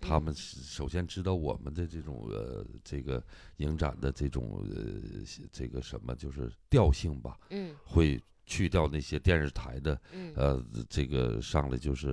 [0.03, 0.23] 他嗯。
[0.23, 3.23] 们是首先知道我们的这种呃这个
[3.57, 7.73] 影展的这种呃这个什么就是调性吧，嗯。
[7.85, 10.33] 会去掉那些电视台的嗯。
[10.35, 12.09] 呃，这个上来就是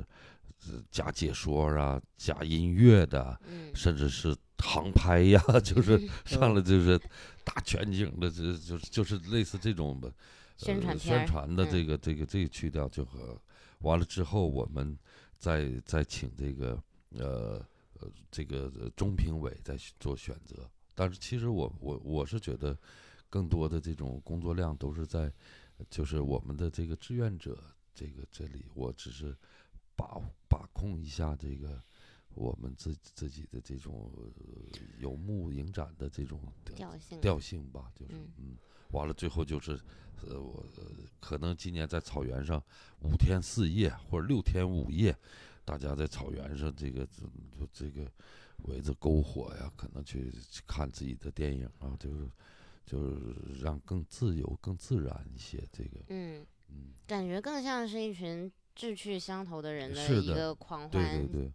[0.69, 3.75] 呃加解说啊，假音乐的，嗯。
[3.75, 6.09] 甚至是航拍呀， 就是嗯。
[6.25, 6.97] 上来就是
[7.45, 10.09] 大全景的，这就是就是类似这种吧，
[10.57, 11.71] 宣传呃、宣传的嗯。
[11.71, 13.37] 这个这个这个去掉就和
[13.81, 14.97] 完了之后，我们
[15.39, 16.83] 再再请这个
[17.17, 17.65] 呃
[18.01, 20.69] 呃这个呃中评委在做选择。
[20.95, 22.77] 但是其实我我我是觉得，
[23.29, 25.33] 更多的这种工作量都是在
[25.89, 27.63] 就是我们的这个志愿者
[27.95, 29.35] 这个这里，我只是
[29.97, 31.81] 把把控一下这个
[32.35, 38.57] 我们自自己的这种呃游牧影展的这种调调性调性吧，就是嗯嗯，
[38.91, 39.81] 完了最后就是，
[40.27, 40.85] 呃，我呃
[41.19, 42.63] 可能今年在草原上
[43.01, 45.17] 五天四夜或者六天五夜，
[45.65, 47.23] 大家在草原上这个这
[47.59, 48.11] 就这个
[48.65, 52.29] 围着篝火呀，可能去去看自己的电影啊，就是
[52.85, 55.63] 就是让更自由、更自然一些。
[55.73, 61.27] 这个，嗯，嗯，感觉更像是一群志趣相投的人的一个狂对欢。
[61.27, 61.53] 对对，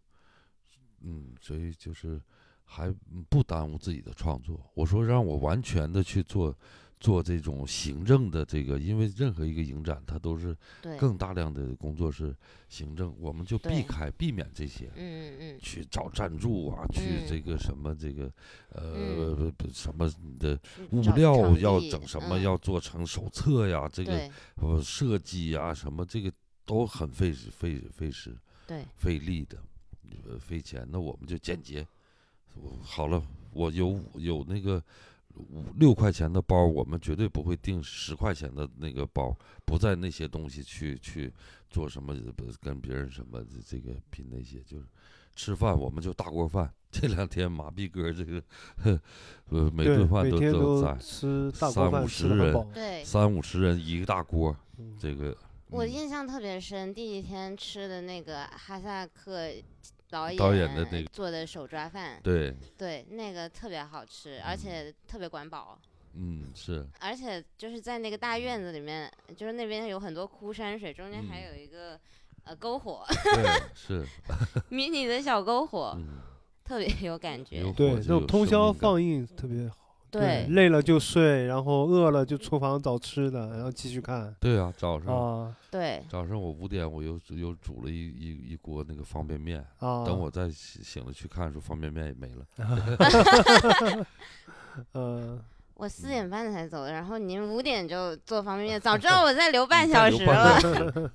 [1.02, 2.22] 嗯，所以就是
[2.64, 2.94] 还
[3.30, 4.72] 不耽误自己的创作。
[4.74, 6.58] 我说让我完全的去做
[7.06, 10.58] 做这种行政的这个，因为任何一个影展它都是，
[10.98, 12.36] 更大量的工作是
[12.68, 14.90] 行政，我们就避开避免这些。
[14.96, 18.32] 嗯嗯去找赞助啊，去嗯这个什么这个
[18.70, 26.34] 呃什么的物料要整什么，嗯要做成手册呀，这个呃设计啊什么这个
[26.66, 29.60] 都很费时费费时对，费力的，
[30.28, 30.88] 呃费钱。
[30.92, 31.86] 那我们就简洁。
[32.56, 34.82] 我好了，我有有那个
[35.38, 41.32] 五六块钱的包，我们绝对不会订十块钱的那个包，不在那些东西去去
[41.70, 42.16] 做什么，
[42.62, 44.86] 跟别人什么这这个拼那些，就是
[45.36, 46.72] 吃饭我们就大锅饭。
[46.96, 48.42] 这两天马逼哥这个，
[48.78, 48.98] 呵
[49.50, 55.38] 呃，每顿饭都都都在，吃大三五锅饭，吃十人三五十人一个大锅，嗯这个
[55.72, 59.52] 我嗯印象特别深，第一天吃的那个哈萨克
[60.10, 65.78] 导演导演的那个做的手抓饭，对，对，那个特别好吃，而嗯且特别管饱。
[66.18, 72.00] 嗯是，而且就是在那个大院子里面，就是那边有很多枯山水，中间还嗯有一个、
[72.46, 74.06] 呃篝火，对是，
[74.70, 76.22] 迷你的小篝火，嗯，
[76.64, 77.62] 特别有感觉。
[77.74, 79.85] 对，火就通宵放映特别好。
[80.12, 84.34] 对，累了就睡，然后饿了就厨房找吃的，然后继续看。
[84.40, 90.06] 对啊，早上啊对，早上我五点我又又煮了一一一锅那个方便面，啊！
[90.06, 94.06] 等我再醒醒了去看的时候，方便面也没了。
[94.94, 95.42] 嗯，
[95.76, 101.12] 我四点半才走的，然后您五点就做方便面， 早知道我再留半小时了。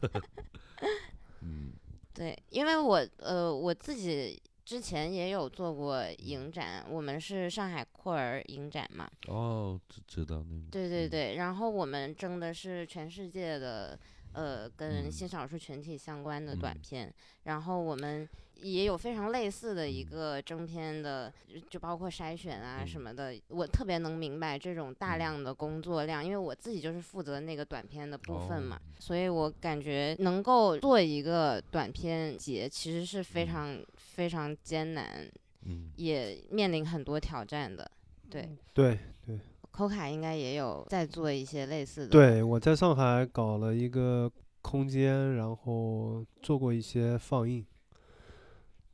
[1.42, 1.72] 嗯
[2.12, 4.38] 对，因为我呃我自己
[4.70, 10.54] 之前也有做过影展，我们是上海酷儿影展嘛，哦，知知道那个。
[10.54, 13.98] 嗯，对对对，然后我们争的是全世界的
[14.30, 15.10] 呃跟嗯。
[15.10, 16.80] 新少数群体相关的短嗯。
[16.80, 20.06] 片，然后我们也有非常类似的一嗯。
[20.08, 21.34] 个征片的，
[21.68, 23.02] 就包括筛选啊什嗯。
[23.02, 25.18] 么的，我特别能明白这种大嗯。
[25.18, 28.80] 量的工作量，因为我自己就是负责那个短片的部分嘛，哦。
[29.00, 33.48] 所以我感觉能够做一个短片节其实是非嗯。
[33.48, 35.30] 常非常艰难，
[35.64, 37.88] 嗯，也面临很多挑战的。
[38.28, 39.38] 对，对对
[39.70, 42.08] 扣卡应该也有在做一些类似的。
[42.08, 47.64] 对，我在上海搞了一个空间，然后做过一些放映。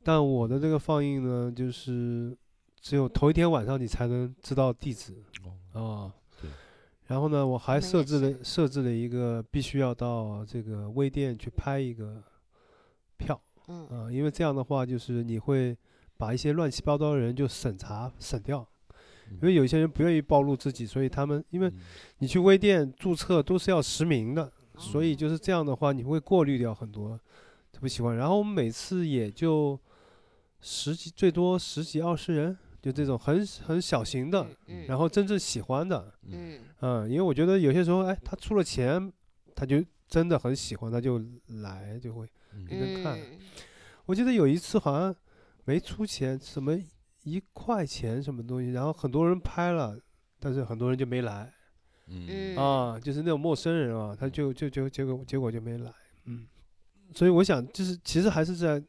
[0.03, 2.37] 但我的这个放映呢，就是
[2.79, 5.15] 只有头一天晚上你才能知道地址
[5.73, 6.13] 哦，啊。
[6.39, 6.49] 对。
[7.07, 12.23] 然后呢，我还设置了设置了一个必须要到这个微店去拍一个
[13.17, 13.87] 票嗯。
[13.87, 15.77] 啊，因为这样的话就是你会
[16.17, 18.67] 把一些乱七八糟的人就审查审掉，
[19.31, 21.79] 因为有些人不愿意暴露自己，所以他们因为嗯。
[22.19, 27.19] 你去微店注册都是要实名的，所以哦就是这样的话，你会过滤掉很多
[27.79, 28.15] 不喜欢。
[28.15, 29.79] 然后我们每次也就
[30.61, 36.59] 十几，最多十几二十人，就这种很很小型的，嗯，然后真正喜欢的，嗯。
[36.81, 39.11] 嗯，因为我觉得有些时候，哎，他出了钱，
[39.55, 42.27] 他就真的很喜欢，他就来就会。
[42.57, 42.65] 嗯。
[42.65, 43.39] 给人看嗯。
[44.05, 45.15] 我记得有一次好像
[45.65, 46.77] 没出钱，什么
[47.23, 49.97] 一块钱什么东西，然后很多人拍了，
[50.39, 51.53] 但是很多人就没来。
[52.07, 52.25] 嗯。
[52.27, 52.57] 嗯。
[52.57, 55.93] 啊，就是那种陌生人啊，他就就就结果结果就没来，
[56.25, 56.47] 嗯，
[57.13, 58.83] 所以我想就是其实还是在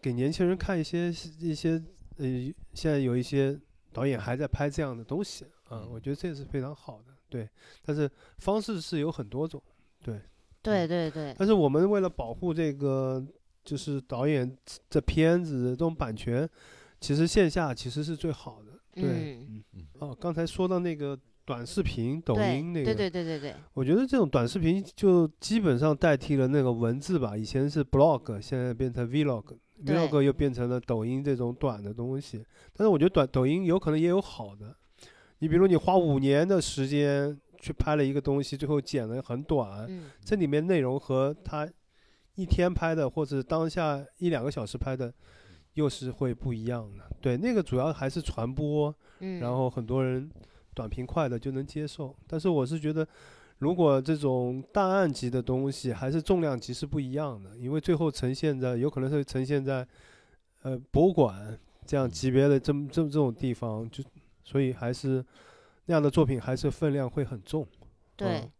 [0.00, 1.08] 给年轻人看一些
[1.40, 1.82] 一些
[2.16, 2.26] 呃，
[2.74, 3.58] 现在有一些
[3.92, 7.48] 导演还在拍这样的东西啊，我觉得这也是非常好的，对，
[7.84, 9.62] 但是方式是有很多种，
[10.02, 10.20] 对，
[10.62, 13.24] 对对对，但是我们为了保护这个
[13.64, 14.56] 就是导演
[14.88, 16.48] 这片子这种版权，
[17.00, 32.44] 其实线下其实是最好的，对，嗯嗯，哦，刚才说到那个短视频、抖音那个，对对对对对，我觉得这种短视频就基本上代替了那个文字吧，以前是 blog，现在变成 vlog，vlog 又变成了抖音这种短的东西。
[32.74, 34.76] 但是我觉得短抖音有可能也有好的，
[35.38, 41.68] 你比如你花五年的时间去拍了一个东西，最后剪得很短，嗯这里面内容和他
[42.34, 45.12] 一天拍的或者当下一两个小时拍的。
[45.74, 50.28] 又是会不一样的，对，那个主要还是传播，嗯，然后很多人
[50.74, 52.14] 短平快的就能接受。
[52.26, 53.06] 但是我是觉得，
[53.58, 59.86] 如果这种档案级的东西，还是重量级是不一样的，因为最后呈现在有可能是呈现在
[60.62, 61.56] 呃博物馆
[61.86, 64.02] 这样级别的这么这么这种地方，就
[64.42, 65.24] 所以还是
[65.86, 67.66] 那样的作品还是分量会很重。
[68.16, 68.52] 对嗯，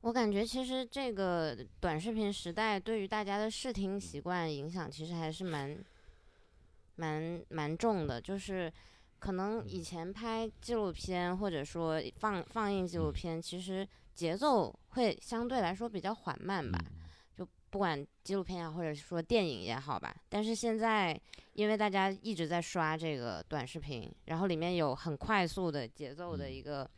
[0.00, 5.78] 我感觉其实这个短视频时代对于大家的视听习惯影响其实还是蛮
[6.96, 8.72] 蛮蛮重的，就是
[9.18, 16.78] 可能以前拍纪录片或者说放放映纪录片，其实节奏会相对来说比较缓慢吧。
[17.74, 20.14] 不管纪录片啊，或者说电影也好吧。
[20.28, 21.20] 但是现在，
[21.54, 26.88] 因为大家一直在刷这个短视频，然后里面有很快速的节奏的嗯一个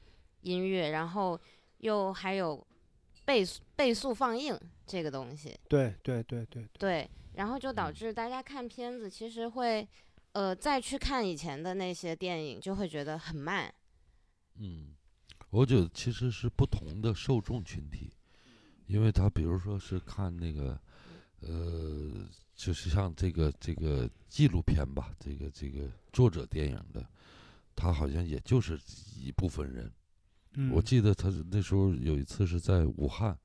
[0.43, 1.41] 音乐，然后
[1.79, 2.63] 又还有
[3.25, 4.55] 倍速倍速放映
[4.87, 9.89] 这个东西，对对对对，对，然后就导嗯致大家看片子其实会，
[10.33, 13.75] 呃，再去看以前的那些电影，就会觉得很慢。
[14.57, 14.95] 嗯，
[15.49, 18.13] 我觉得其实是不同的受众群体，
[18.87, 20.81] 因为他比如说是看那个，
[21.41, 22.11] 呃，
[22.55, 27.05] 就是像这个这个纪录片吧，这个这个作者电影的，
[27.75, 28.79] 他好像也就是
[29.17, 29.93] 一部分人。
[30.59, 33.37] 嗯我记得他那时候有一次是在武汉，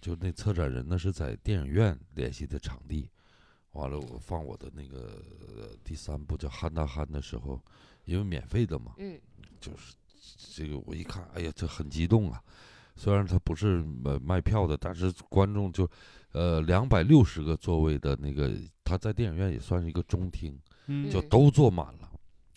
[0.00, 3.08] 就那策展人呢是在电影院联系的场地，
[3.72, 5.22] 完了我放我的那个、
[5.56, 7.62] 呃第三部叫《憨大憨》的时候，
[8.04, 9.18] 因为免费的嘛，嗯
[9.58, 9.94] 就是
[10.54, 12.42] 这个我一看，哎呀，这很激动啊！
[13.00, 15.88] 虽然他不是呃卖票的，但是观众就，
[16.32, 18.52] 呃，两百六十个座位的那个，
[18.84, 20.54] 他在电影院也算是一个中厅，
[20.86, 22.10] 嗯就嗯都坐满了，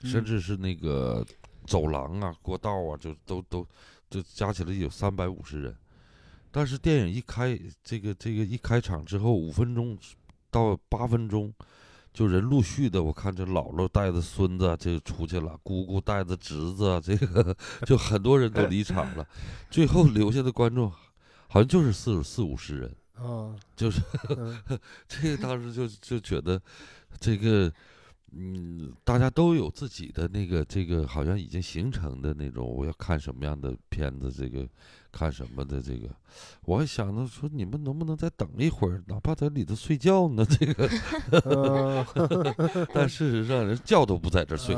[0.03, 1.25] 甚嗯至是那个
[1.65, 3.65] 走廊啊、过道啊，就都都
[4.09, 5.73] 就加起来有三百五十人。
[6.51, 9.97] 但是电影一开，这个这个一开场之后，五分钟
[10.51, 11.53] 到八分钟，
[12.13, 17.55] 就人陆续的，我看这姥姥带着孙子啊这个出去了，姑姑带着侄子，这个
[17.85, 19.27] 就很多人都离场了，
[19.69, 20.89] 最后留下的观众
[21.47, 23.99] 好像就是四四五十人，啊，就是
[25.09, 26.61] 这个当时就就觉得
[27.19, 27.73] 这个。
[28.35, 34.67] 嗯，大家都有自己的那个这个，好像已经形成的那种，我要看什么样的片子，这个
[35.13, 36.09] 看什么的这个，
[36.65, 40.43] 我还想着说，你们能不能再等一会儿，哪怕在里头睡觉呢？
[40.49, 40.89] 这个，
[41.45, 42.05] 嗯
[42.91, 44.75] 但事实上人觉都不在这儿睡。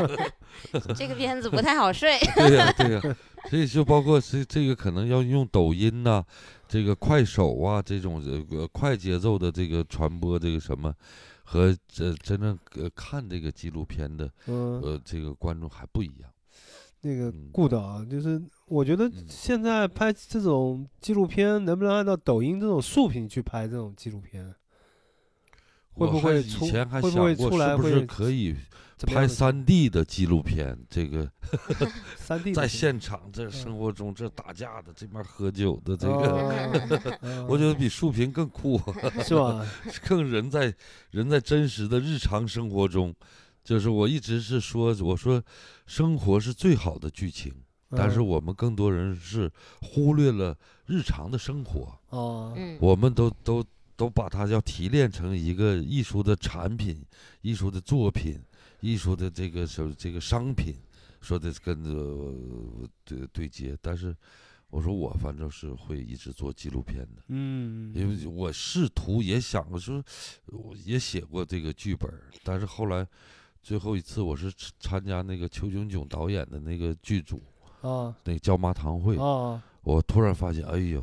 [0.96, 2.18] 这个片子不太好睡。
[2.34, 3.16] 对呀、对呀、
[3.50, 6.24] 所以就包括这这个可能要用抖音呐、
[6.66, 10.94] 这个快手啊这种呃快节奏的这个传播这个什么，
[11.44, 16.30] 和这真正呃看这个纪录片的嗯，呃这个观众还不一样。
[17.02, 18.40] 那个嗯顾导啊，就是
[18.70, 24.54] 我觉得嗯现在拍这种纪录片，能不能按照抖音这种竖屏去拍这种纪录片？
[25.92, 28.54] 会不会出以前还想过是不是可以
[29.08, 30.78] 拍三 D 的纪录片？
[30.88, 31.28] 这个
[32.16, 36.78] 三 D 在现场这生活中这打架的，这边喝酒的这个，
[37.20, 38.80] 个我觉得比竖屏更酷。
[39.26, 39.66] 是吧？
[40.06, 40.72] 更人在
[41.10, 43.12] 人在真实的日常生活中，
[43.64, 45.42] 就是我一直是说，我说
[45.86, 47.52] 生活是最好的剧情，
[47.90, 49.50] 但是嗯我们更多人是
[49.82, 53.64] 忽略了日常的生活，哦，嗯，我们都都
[53.96, 57.04] 都把它要提炼成一个艺术的产品、
[57.42, 58.40] 艺术的作品、
[58.80, 60.74] 艺术的这个什这个商品，
[61.20, 64.16] 说的跟呃对对接，但是。
[64.72, 70.00] 我说我反正是会一直做纪录片的，嗯，因为我试图也想过说，
[70.46, 72.08] 我也写过这个剧本，
[72.44, 73.04] 但是后来
[73.60, 77.42] 最后一次我是参参加那个邱炯炯导演的那个剧组
[77.82, 78.14] 啊。
[78.24, 79.62] 那个椒麻堂会，啊。
[79.82, 81.02] 我突然发现，哎呦，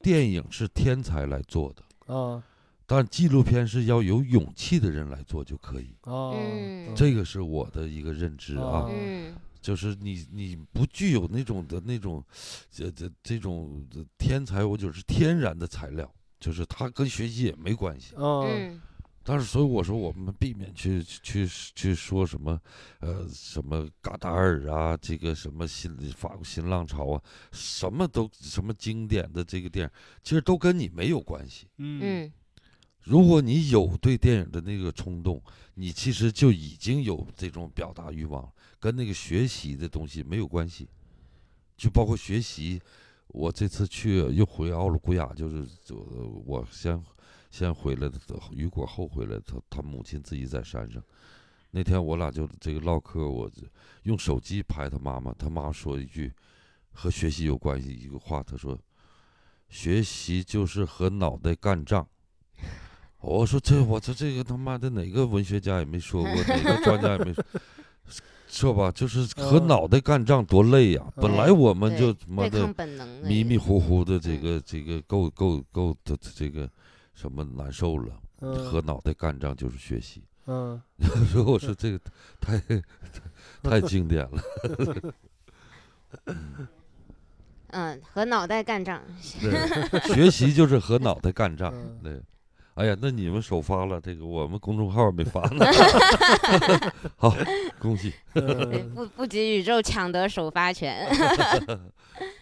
[0.00, 2.42] 电影是天才来做的，啊。
[2.86, 5.94] 但纪录片是要有勇气的人来做就可以，
[6.96, 8.88] 这个是我的一个认知啊。
[9.60, 12.24] 就是你你不具有那种的那种，
[12.70, 13.84] 这这这种
[14.16, 18.14] 天才，我就是天然的材料，就是它跟学习也没关系。
[18.14, 18.46] 啊。
[18.46, 18.80] 嗯
[19.30, 22.58] 但是所以我说我们避免去去去说什么，
[23.00, 27.22] 呃什么嘎达尔啊，这个什么新法国新浪潮啊，
[27.52, 29.90] 什么都什么经典的这个电影，
[30.22, 31.68] 其实都跟你没有关系。
[31.76, 32.32] 嗯嗯
[33.02, 35.42] 如果你有对电影的那个冲动，
[35.74, 38.50] 你其实就已经有这种表达欲望了，
[38.80, 40.88] 跟那个学习的东西没有关系。
[41.76, 42.80] 就包括学习，
[43.26, 45.96] 我这次去又回奥鲁古雅，就是就
[46.46, 46.98] 我先
[47.50, 48.18] 先回来的，
[48.52, 51.02] 雨果后回来，他他母亲自己在山上。
[51.70, 53.50] 那天我俩就这个唠嗑，我
[54.04, 56.32] 用手机拍他妈妈，他妈说一句
[56.92, 58.78] 和学习有关系一个话，他说
[59.68, 62.06] ：“学习就是和脑袋干仗。”
[63.20, 67.44] 我说这我这这个他妈的哪个文学家也没说过，哪个专家也没说，
[68.48, 68.90] 说吧？
[68.92, 71.12] 就是和嗯脑袋干仗多累呀！
[71.16, 72.66] 本来我们就他妈的
[73.24, 76.70] 迷迷糊糊的，这嗯个这个够够够的这个
[77.18, 80.22] 什么难受了，和嗯脑袋干仗就是学习。
[80.46, 80.80] 嗯
[81.32, 81.98] 所以我说这个
[82.40, 82.62] 太
[83.60, 84.40] 太经典了。
[87.72, 89.02] 嗯，和脑袋干仗。
[89.20, 91.72] 学习就是和脑袋干仗。
[91.74, 92.22] 嗯对，
[92.74, 95.66] 哎呀，那你们首发了，这个我们公众号没发呢。
[97.18, 97.36] 好，
[97.80, 98.14] 恭喜。
[98.94, 101.04] 不不及宇宙抢得首发权。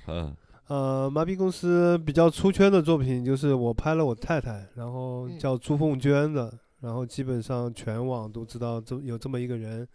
[0.07, 0.37] 嗯
[0.69, 9.87] 呃，麻痹公司比较出圈的作品就是我拍了我太太，然后嗯叫朱凤娟的，然后基本上全网都知道这有这么一个人，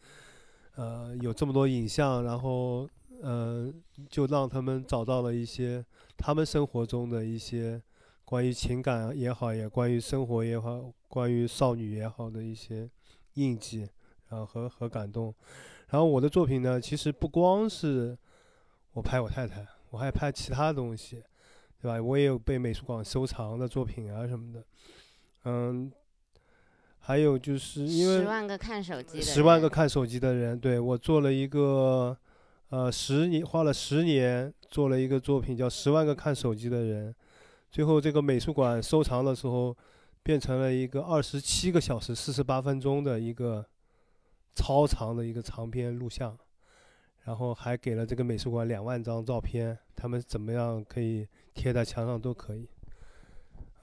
[0.76, 2.88] 呃，有这么多影像，然后
[3.22, 3.70] 呃，
[4.10, 5.84] 就让他们找到了一些
[6.18, 7.82] 他们生活中的一些
[8.24, 12.90] 关于情感也好，也关于生活也好，关于少女也好的一些
[13.34, 13.90] 印记，
[14.30, 15.36] 然后和和感动。
[15.90, 18.18] 然后我的作品呢，其实不光是
[18.94, 19.68] 我拍我太太。
[19.92, 21.24] 我还拍其他东西，
[21.82, 22.02] 对吧？
[22.02, 24.64] 我也有被美术馆收藏的作品啊什么的，
[25.44, 25.92] 嗯，
[27.00, 32.18] 还有就是因为十万个看手机的人，十万个看手机的人，对我做了一个，
[32.70, 37.12] 呃，十年花了十年做了一个作品叫《十万个看手机的人》，
[37.70, 39.76] 最后这个美术馆收藏的时候，
[40.24, 43.66] 变成了一个二十七个小时四十八分钟的一个
[44.56, 46.38] 超长的一个长篇录像。
[47.24, 52.68] 然后还给了这个美术馆两万张照片，他们怎么样可以贴在墙上都可以。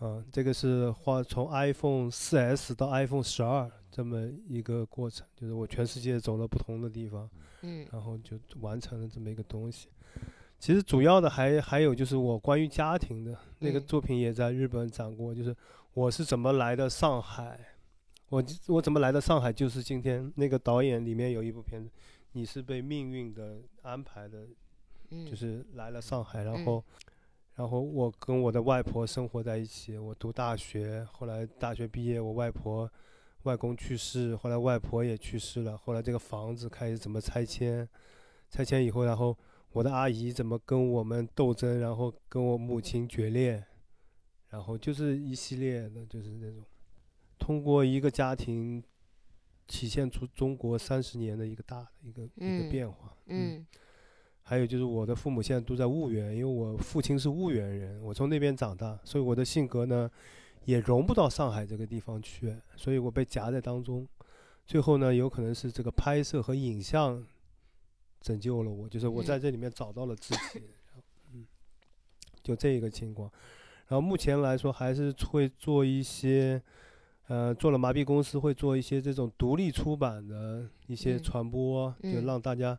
[0.00, 7.28] 嗯，这个是画从 iPhone 4S 到 iPhone 十二这么一个过程，就是我全世界走了不同的地方，
[7.62, 9.88] 嗯然后就完成了这么一个东西。
[10.60, 15.54] 其实主要的还还有就是我关于家庭的那个嗯作品也在日本展过，就是
[15.94, 17.58] 我是怎么来的上海，
[18.28, 21.90] 我我怎么来的上海，就是今天那个导演里面有一部片子。
[22.38, 24.46] 你是被命运的安排的，
[25.10, 26.84] 嗯，就是来了上海，然嗯后，
[27.56, 29.98] 然后我跟我的外婆生活在一起。
[29.98, 32.88] 我读大学，后来大学毕业，我外婆、
[33.42, 35.76] 外公去世，后来外婆也去世了。
[35.76, 37.88] 后来这个房子开始怎么拆迁，
[38.48, 39.36] 拆迁以后，然后
[39.72, 43.64] 我的阿姨怎么跟我们斗争，然后跟我母亲决裂，
[44.50, 46.64] 然后就是一系列的，就是那种
[47.36, 48.80] 通过一个家庭。
[49.68, 53.14] 体现出中国三十年的一个大的一个、一嗯个变化。
[53.26, 53.64] 嗯
[54.42, 60.10] 还有就是我的父母现在都在婺源，因为我父亲是婺源人，我从那边长大，所以我的性格呢
[60.64, 64.08] 也融不到上海这个地方去，所以我被夹在当中。
[64.66, 67.22] 最后呢，有可能是这个拍摄和影像
[68.22, 70.62] 拯救了我，就是我在嗯这里面找到了自己。
[71.34, 71.46] 嗯，
[72.42, 73.30] 就这一个情况。
[73.88, 76.62] 然后目前来说，还是会做一些。
[77.28, 82.78] 呃，做了麻痹公司会做一些这种独立出版的一些嗯传播，就嗯让大家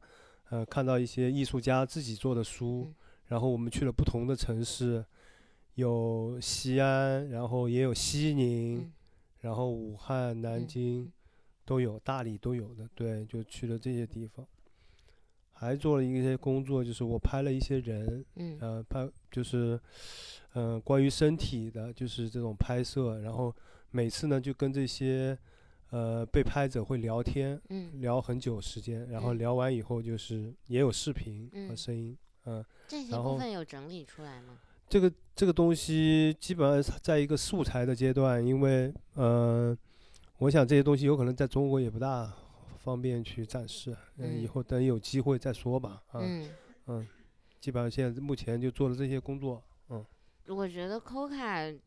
[0.50, 2.86] 呃看到一些艺术家自己做的书。
[2.88, 2.96] 嗯
[3.30, 5.06] 然后我们去了不同的城市，
[5.76, 8.92] 有西安，然后也有西宁，嗯
[9.42, 11.12] 然后武汉、南嗯京嗯
[11.64, 12.90] 都有，大理都有的。
[12.96, 14.44] 对，就去了这些地方。
[15.54, 19.80] 还做了一些工作，就是我拍了一些人，嗯呃，拍就是，
[20.56, 23.56] 嗯、关于身体的，就是这种拍摄，然后
[23.92, 25.38] 每次呢就跟这些，
[25.90, 29.38] 呃，被拍者会聊天，嗯，聊很久时间，然后嗯。
[29.38, 31.78] 聊完以后就是也有视频和嗯。
[31.78, 34.58] 声音，嗯、这些部分有整理出来吗？
[34.88, 39.78] 这个这个东西基本上在一个素材的阶段，因为，嗯、
[40.38, 42.32] 我想这些东西有可能在中国也不大
[42.78, 44.48] 方便去展示，嗯，以嗯。
[44.48, 46.50] 后等有机会再说吧，啊，嗯，
[46.88, 47.08] 嗯，
[47.60, 50.06] 基本上现在目前就做了这些工作，嗯。
[50.48, 51.78] 我觉得 Coca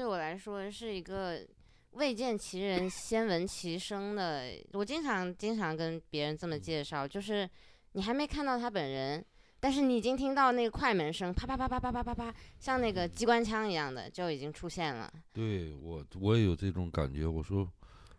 [0.00, 1.46] 对我来说是一个
[1.90, 4.50] 未见其人先闻其声的。
[4.72, 7.46] 我经常经常跟别人这么介绍，就是
[7.92, 9.22] 你还没看到他本人，
[9.60, 15.12] 但是你已经听到那个快门声，啪啪啪啪啪啪啪啪，像那个机关枪一样的就已经出现了。
[15.34, 17.26] 对我我也有这种感觉。
[17.26, 17.70] 我说，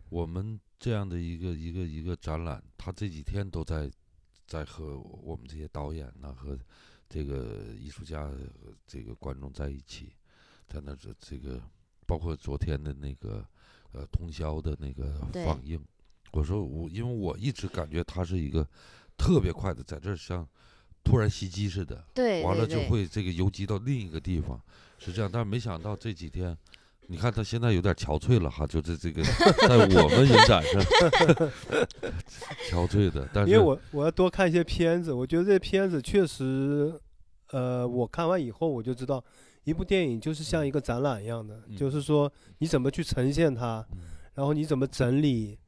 [0.08, 3.90] 我们这样的一个一个一个展览，他这几天都在
[4.46, 6.56] 在和我们这些导演呐、和
[7.08, 8.38] 这个艺术家、呃
[8.86, 10.12] 这个观众在一起，
[10.72, 11.60] 在那这这个
[12.06, 13.44] 包括昨天的那个
[13.92, 15.78] 呃通宵的那个放映。
[16.32, 18.66] 我说我因为我一直感觉他是一个
[19.18, 20.48] 特别快的，在这儿像
[21.04, 24.58] 突然袭击似的，对，完了就会这个游击到另一个地方，
[24.98, 25.30] 是这样。
[25.30, 26.56] 但是没想到这几天，
[27.08, 29.22] 你看他现在有点憔悴了哈，就这这个
[29.68, 30.80] 在我们影展上
[32.70, 33.28] 憔悴的。
[33.34, 36.98] 但是因为我我要多看一些片子，我觉得这片子确实，
[37.50, 39.22] 呃，我看完以后我就知道，
[39.64, 43.98] 一部电影就是像一个展览一样的，嗯就是说你怎么去呈现它，嗯
[44.34, 45.58] 然后你怎么整理，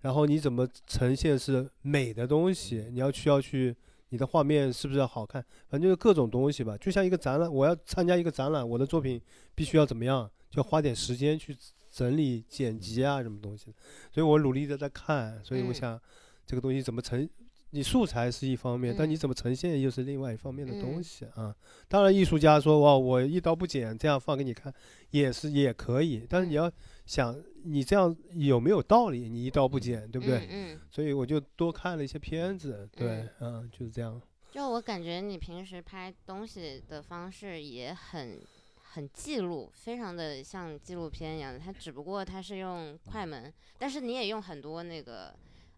[0.00, 3.76] 然后你怎么呈现是美的东西，你要需要去。
[4.12, 5.40] 你的画面是不是要好看？
[5.68, 9.22] 反正就是各种东西吧，就像一个展览，我要参加一个展览，我的作品
[9.54, 11.56] 必须要怎么样，就要花点时间去
[11.92, 13.66] 整理、剪辑啊，什么东西。
[14.10, 16.00] 所以我努力的在看，所以我嗯想
[16.44, 17.30] 这个东西怎么呈
[17.70, 21.54] 你素材是一方面，但嗯你怎么呈现又是另外一方面的东嗯西啊。
[21.88, 24.72] 当然，艺术家说哇，我一刀不剪这样放给你看，
[25.10, 26.72] 也是也可以，但是你嗯要
[27.06, 29.28] 想你这样有没有道理？
[29.28, 30.38] 你一刀不剪，对不对？
[30.50, 34.20] 嗯嗯，所以我就多看了一些片子，对，嗯，就是这样。
[34.52, 38.40] 就我感觉你平时拍东西的方式也很
[38.82, 41.58] 很记录，非常的像纪录片一样的。
[41.60, 45.32] 它只不过它是用快门，但是你也用很多那个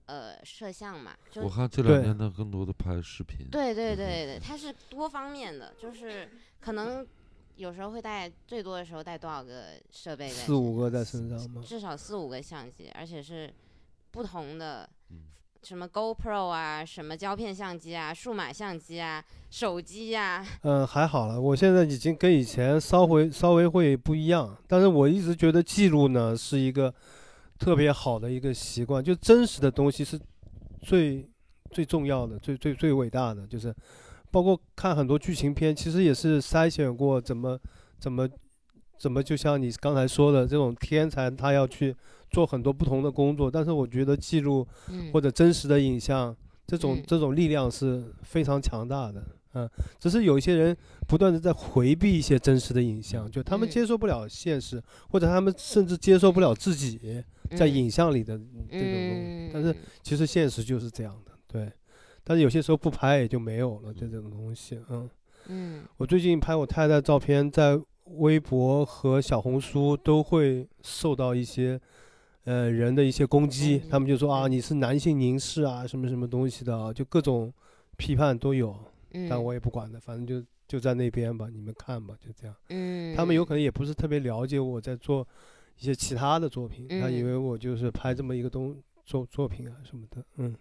[0.07, 3.47] 呃摄像嘛，就我看这两对年他更多的拍视频。
[3.51, 6.29] 对对对对，它是多方面的，就是
[6.61, 7.07] 可能
[7.57, 11.63] 有时候会带最多的时候带多少个设备在四五个在身上吗？
[11.65, 13.53] 至少四五个相机，而且是
[14.11, 15.19] 不同的嗯，
[15.63, 26.93] 什么 GoPro 啊，什么胶片相机啊，数码相机啊，手机呀、嗯，还好了，我现在已经跟以前稍微稍微会不一样，但是我一直觉得记录呢是一个
[27.63, 30.19] 特别好的一个习惯，就真实的东西是
[30.81, 31.25] 最
[31.71, 33.73] 最重要的、最最最伟大的，就是
[34.33, 37.57] 包括看很多剧情片，其实也是筛选过怎么
[38.01, 38.29] 怎么
[38.99, 41.95] 怎么，就像你刚才说的，这种天才他要去
[42.31, 46.37] 做很多不同的工作，但是我觉得记录嗯，或者真实的影像，
[46.67, 49.25] 这种嗯这种力量是非常强大的。
[49.55, 50.77] 嗯，只是有一些人
[51.07, 57.25] 不断的在回避一些真实的影像，就他们嗯接受不了现实，或者他们甚至接受不了自己
[57.57, 59.51] 在嗯影像里的这种东西。
[59.53, 61.71] 但是嗯其实现实就是这样的，对。
[62.25, 64.79] 但是有些时候不拍也就没有了，就这种东西。
[64.89, 65.11] 嗯，
[65.49, 71.81] 嗯我最近拍我太太照片，在微博和小红书都会受到一些。
[72.45, 77.55] 呃，人的一些攻击他们就说啊，嗯你是男性凝视啊，什么什么东西的啊，就各种
[77.97, 78.77] 批判都有。
[79.15, 82.57] 嗯，但我也不管了，反正就就在那边吧，你们看吧，就这样。
[82.69, 85.27] 嗯，他们有可能也不是特别了解我在做
[85.79, 90.57] 一些其他的作品，他以嗯为我就是拍这么一个东作作品啊什么的，嗯。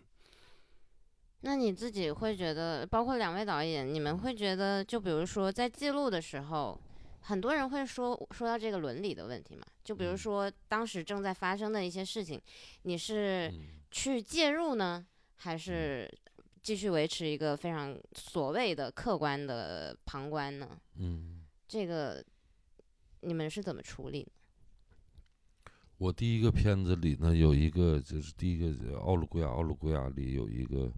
[1.43, 6.79] 那你自己会觉得，包括两位导演，你们会觉得，就比如说在记录的时候，
[7.21, 9.63] 很多人会说说到这个伦理的问题嘛？
[9.83, 12.39] 就比如嗯说当时正在发生的一些事情，
[12.83, 15.03] 你是嗯去介入呢，
[15.37, 16.07] 还是
[16.61, 20.79] 继续维持一个非常所谓的客观的旁观呢？
[20.95, 22.23] 嗯，这个
[23.21, 24.31] 你们是怎么处理的？
[25.97, 30.91] 我第一个片子里呢有一个，就是第一个《奥鲁古亚》，《奥鲁古亚》里有一个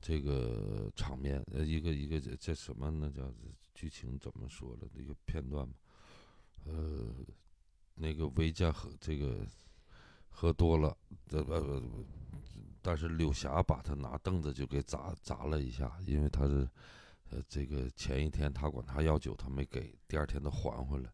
[0.00, 3.12] 这个场面，呃，一个一个这这什么呢？
[3.14, 3.30] 叫
[3.74, 4.88] 剧情怎么说了？
[4.94, 5.74] 那个片段嘛，
[6.64, 7.14] 呃，
[7.94, 9.46] 那个维加喝这个
[10.28, 10.96] 喝多了，
[11.28, 11.82] 这呃呃，
[12.82, 16.68] 但是柳霞把他拿凳子就给砸砸了一下，因为他是
[17.30, 21.10] 呃这个前一天他管他要酒，他没给，第二天他还回来。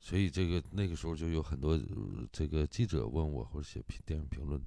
[0.00, 4.60] 所以这个那个时候就有很多、呃这个记者问我或者写评电影评论，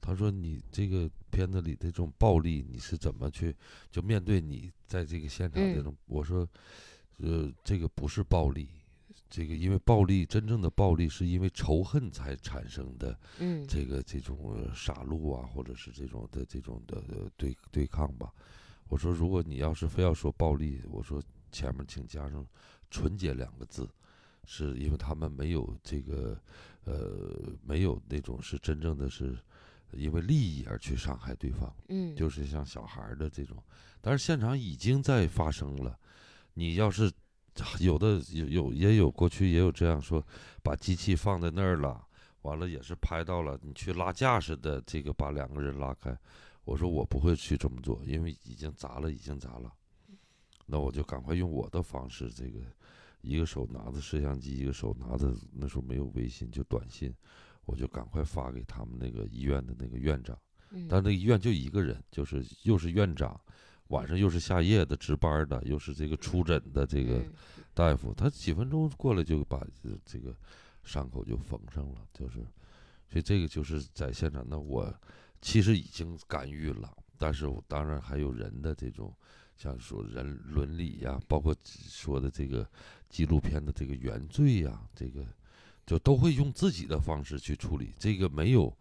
[0.00, 3.54] 他说你这个片子里的这种暴力你是怎么去
[3.90, 5.96] 就面对你在这个现场这嗯种？
[6.06, 6.48] 我说，
[7.18, 8.70] 呃，这个不是暴力，
[9.30, 18.30] 这个因为暴力真正的暴力是因为仇恨才产生的嗯这个这种呃杀戮啊，或者是这种的这种的呃对对抗吧。
[18.88, 21.22] 我说，如果你要是非要说暴力，我说
[21.52, 22.44] 前面请加上
[22.90, 23.88] 纯洁两个字。
[24.46, 26.36] 是因为他们没有这个，
[26.84, 29.36] 呃，没有那种是真正的是
[29.92, 33.62] 因为利益而去伤害对方，嗯，就是像小孩儿的这种。
[34.00, 35.96] 但是现场已经在发生了，
[36.54, 37.12] 你要是
[37.80, 40.24] 有的有有也有过去也有这样说，
[40.62, 42.04] 把机器放在那儿了，
[42.42, 46.16] 完了也是拍到了，你去拉架似的，这个把两个人拉开。
[46.64, 49.72] 我说我不会去这么做，因为已经砸了，已经砸了。
[50.66, 52.60] 那我就赶快用我的方式，这个
[53.22, 57.12] 一个手拿着摄像机，一个手拿着那时候没有微信，就短信，
[57.64, 60.38] 我就赶快发给他们那个医院的那个院长。
[60.72, 63.40] 嗯但那个医院就一个人，就是又是院长，
[63.90, 67.32] 晚上又是下夜的值班的，又是这个出诊的这个嗯
[67.74, 70.34] 大夫，他几分钟过来就把这这个
[70.82, 72.38] 伤口就缝上了，就是，
[73.08, 74.44] 所以这个就是在现场。
[74.48, 74.92] 那我
[75.40, 79.14] 其实已经干预了，但是我当然还有人的这种，
[79.56, 82.68] 像说人伦理呀、包括说的这个
[83.08, 85.26] 纪录片的这个原罪呀、这个
[85.84, 87.92] 就都会用自己的方式去处理。
[87.98, 88.72] 这个没有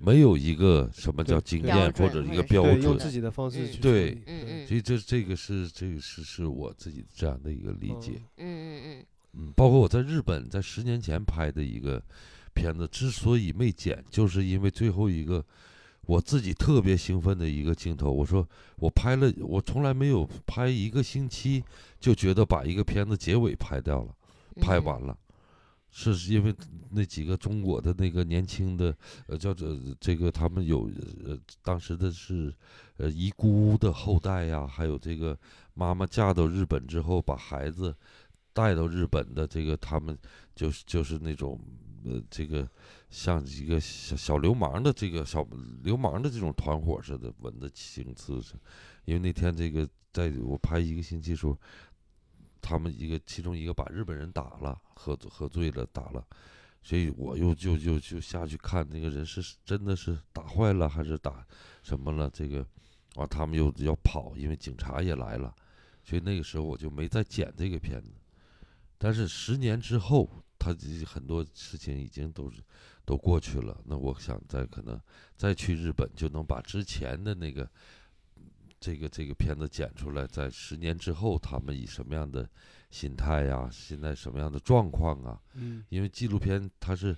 [0.00, 8.22] 没有一个什么叫经验或者一个标准对，用，自己的方式嗯去对嗯嗯所以这这个是这个是是我自己这样的一个理解。
[8.36, 12.00] 嗯嗯嗯，包括我在日本在十年前拍的一个
[12.54, 15.44] 片子，之所以没剪，就是因为最后一个
[16.02, 18.10] 我自己特别兴奋的一个镜头。
[18.10, 21.62] 我说我拍了，我从来没有拍一个星期
[21.98, 24.14] 就觉得把一个片子结尾拍掉了，
[24.54, 25.16] 嗯，拍完了，
[25.98, 26.54] 是因为
[26.90, 28.96] 那几个中国的那个年轻的，
[29.26, 30.88] 呃，叫这这个他们有
[31.24, 32.54] 呃当时的是
[32.98, 35.36] 呃遗孤的后代呀，还有这个
[35.74, 37.92] 妈妈嫁到日本之后把孩子
[38.52, 40.16] 带到日本的这个他们
[40.54, 41.58] 就是就是那种
[42.04, 42.68] 呃这个
[43.10, 45.44] 像一个小小流氓的这个小
[45.82, 48.54] 流氓的这种团伙似的，纹的情词是，
[49.04, 51.58] 因为那天这个在我拍一个星期时候。
[52.60, 56.24] 他们一个其中一个把日本人打了，喝喝醉了打了，
[56.82, 61.46] 所以我又就就就下去看那个人是真的是打坏了还是打
[61.82, 62.28] 什么了？
[62.30, 62.66] 这个
[63.14, 65.54] 完他们又要跑，因为警察也来了，
[66.04, 68.12] 所以那个时候我就没再剪这个片子。
[68.98, 70.28] 但是十年之后，
[70.58, 70.74] 他
[71.06, 72.62] 很多事情已经都是
[73.04, 73.80] 都过去了。
[73.84, 75.00] 那我想再可能
[75.36, 77.70] 再去日本，就能把之前的那个。
[78.80, 82.48] 这个这个片子剪出来，在十年之后，他们以什么样的
[82.90, 83.68] 心态呀？
[83.72, 85.40] 现在什么样的状况啊？
[85.54, 87.16] 嗯，因为纪录片它是，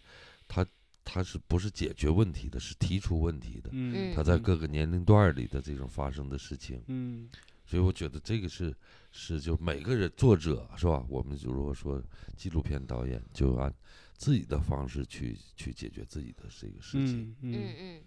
[0.49, 0.67] 它
[1.05, 2.59] 它是不是解决问题的？
[2.59, 3.69] 是提出问题的。
[3.73, 6.83] 嗯，它在各个年龄段里的这种发生的事情。
[6.87, 7.29] 嗯，
[7.67, 8.75] 所以我觉得这个是
[9.13, 11.05] 是就每个人作者是吧？
[11.11, 12.03] 我们就如果说
[12.37, 13.71] 纪录片导演，就按
[14.17, 17.37] 自己的方式去去解决自己的这个事情。
[17.43, 18.03] 嗯嗯嗯，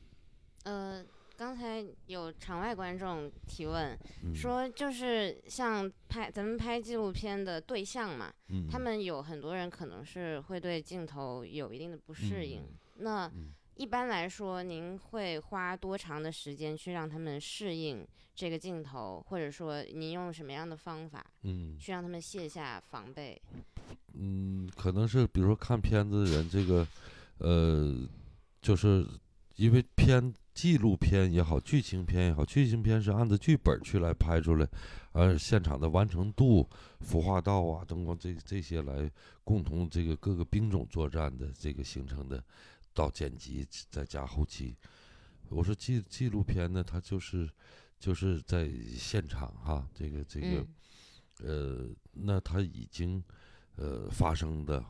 [0.64, 1.06] 呃。
[1.44, 12.64] 刚才有场外观众提问，嗯说就是像拍咱们拍纪录片的对象嘛，嗯他们有很多人可能是会对镜头有一定的不适应。
[13.00, 23.40] 那嗯一般来说，您会花多长的时间去让他们适应这个镜头，或者说您用什么样的方法，嗯去让他们卸下防备？
[24.14, 26.88] 嗯，可能是比如说看片子的人，这个
[27.40, 28.08] 呃，
[28.62, 29.06] 就是
[29.58, 30.34] 因为片。
[30.54, 34.68] 纪录片也好，剧情片也好，剧情片是按照剧本去来拍出来，
[35.12, 36.70] 而现场的完成度、
[37.02, 39.12] 服化道啊、灯光这这些来
[39.44, 42.44] 共同这个各个兵种作战的这个形成的，
[42.94, 44.76] 到剪辑再加后期。
[45.50, 47.50] 我说纪纪录片呢，它就是
[48.00, 50.68] 就是在现场哈，这个这个，
[51.44, 53.24] 呃，那它已经
[53.76, 54.86] 呃发生的。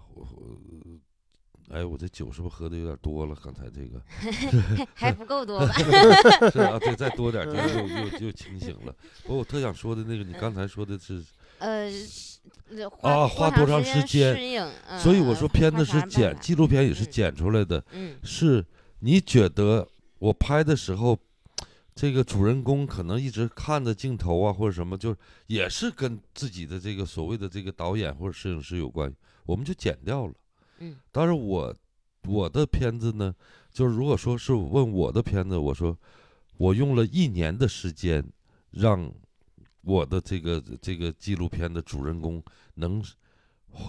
[1.70, 3.36] 哎，我这酒是不是喝的有点多了？
[3.44, 4.02] 刚才这个
[4.94, 5.74] 还不够多吧？
[6.52, 8.94] 是啊，对，再多点就又又又清醒了。
[9.24, 11.24] 不过我特想说的那个，你刚才说的是
[11.60, 11.90] 呃
[13.02, 14.68] 啊，花多长时间适应？
[15.00, 17.84] 所以我说片子是剪，纪录片也是剪出来的。
[17.94, 18.64] 嗯，是
[19.00, 19.88] 你觉得
[20.20, 21.18] 我拍的时候，
[21.96, 25.16] 这个主人公可能一直看着镜头啊，或者什么，就
[25.48, 29.12] 也是跟自己的这个所谓的这个导演或者摄影师有关，
[29.46, 30.34] 我们就剪掉了。
[31.12, 31.76] 但是我
[32.28, 33.34] 我的片子呢，
[33.72, 35.98] 就是如果说是问我的片子，我说
[36.58, 38.24] 我用了一年的时间，
[38.72, 39.12] 让
[39.82, 42.44] 我的这个这个纪录片的主人公
[42.76, 43.04] 能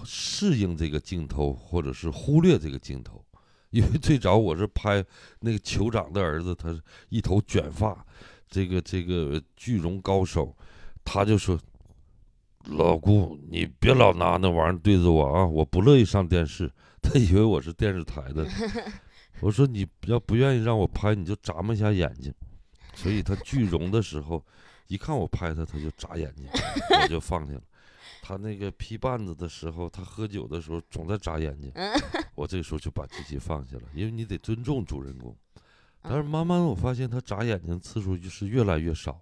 [0.03, 3.23] 适应这个镜头，或者是忽略这个镜头，
[3.69, 5.03] 因为最早我是拍
[5.39, 8.05] 那个酋长的儿子，他是一头卷发，
[8.49, 10.55] 这个这个巨容高手，
[11.03, 11.59] 他就说。
[12.69, 15.45] 老姑，你别老拿那玩意儿对着我啊！
[15.45, 16.67] 我不乐意上电视。
[17.05, 18.47] 他以为我是电视台的。
[19.39, 22.33] 我说你要不愿意让我拍，你就眨巴一下眼睛。
[22.95, 24.43] 所以他剧容的时候，
[24.87, 26.47] 一看我拍他，他就眨眼睛，
[27.01, 27.61] 我就放下了。
[28.21, 31.71] 他那个劈绊子的时候，他喝酒的时候总在眨眼睛，
[32.33, 35.35] 我这时候就把机器放下了，因为你得尊重主人公。
[36.01, 39.21] 但是慢慢我发现他眨眼睛次数就是越来越少。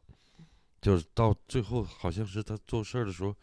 [0.82, 3.34] 就是到最后，好像是他做事儿的时候，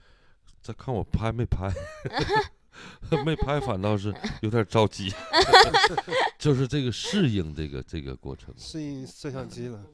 [0.61, 1.73] 在看我拍没拍，
[3.25, 5.13] 没拍反倒是有点着急
[6.39, 9.85] 就是这个适应这个这个过程，适应摄像机了，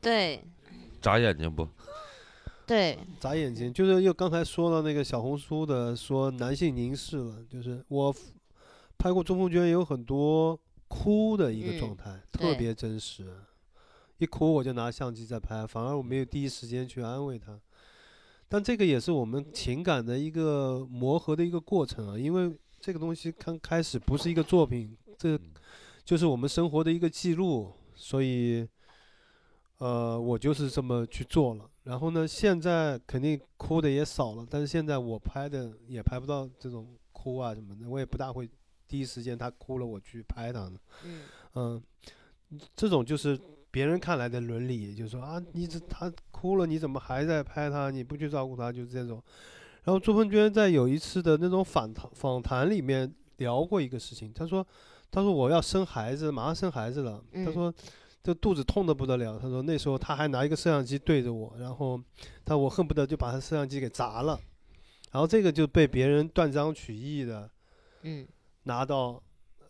[0.00, 0.42] 对，
[1.00, 1.68] 眨眼睛不？
[2.66, 8.14] 对，眨眼睛，就是又刚才说了那个小红书的说男性凝视了，就是我
[8.96, 13.26] 拍过钟凤娟有很多哭的一个状态，特别真实。
[14.18, 17.58] 一哭我就拿相机在拍，反而我没有第一时间去安慰他。
[18.52, 25.40] 但这个也是我们情感的一个磨合的一个过程啊，因为这个东西刚开始不是一个作品，这
[26.04, 28.68] 就是我们生活的一个记录，所以，
[29.78, 31.66] 呃，我就是这么去做了。
[31.84, 38.46] 然后呢，现在肯定哭的也少了，但是现在我拍的也拍不到这种哭啊什么的，我也不大会
[38.86, 40.70] 第一时间他哭了我去拍他
[41.04, 41.22] 嗯
[41.54, 41.82] 嗯，
[42.76, 43.40] 这种就是。
[43.72, 47.90] 别人看来的伦理，就说啊，你这他哭了，你怎么还在拍他？
[47.90, 49.20] 你不去照顾他，就是这种。
[49.82, 54.64] 然后朱凤娟在有一次的那种访谈访谈里面聊过一个事情，她说，
[55.10, 57.20] 她说我要生孩子，马上生孩子了。
[57.44, 57.74] 她说，
[58.22, 59.38] 这肚子痛的不得了。
[59.38, 62.00] 她说那时候他还拿一个摄像机对着我，然后
[62.44, 64.38] 他我恨不得就把他摄像机给砸了。
[65.10, 67.50] 然后这个就被别人断章取义的，
[68.02, 68.26] 嗯，
[68.62, 69.20] 拿到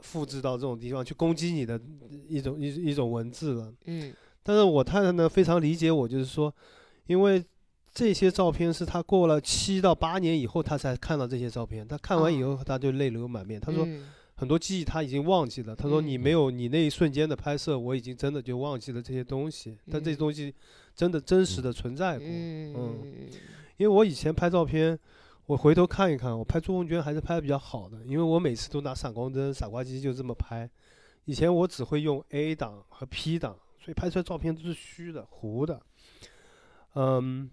[0.03, 1.80] 复制到这种地方去攻击你的
[2.28, 3.72] 一种一一种文字了。
[3.86, 6.53] 嗯但是我太太呢非常理解我，就是说，
[7.07, 7.42] 因为
[7.94, 11.86] 这些照片是她过了七到八年以后，她才看到这些照片。
[11.86, 13.61] 她看完以后，她就泪流满面。
[13.61, 15.76] 她说嗯很多记忆她已经忘记了。
[15.76, 19.78] 她说嗯你没有你那一瞬间的拍摄，我已经真的就忘记了这些东西。
[19.88, 20.53] 但这东西
[20.96, 22.26] 真的真实的存在过。
[22.26, 23.26] 嗯嗯
[23.76, 24.98] 因为我以前拍照片，
[25.47, 30.70] 我回头看一看，我拍朱红娟还是拍的比较好的，因为我每次都拿闪光灯、傻瓜机就这么拍。
[31.24, 35.80] 以前我只会用 A 档和 P 档，所以拍出来照片都是虚的、糊的。
[36.95, 37.51] 嗯，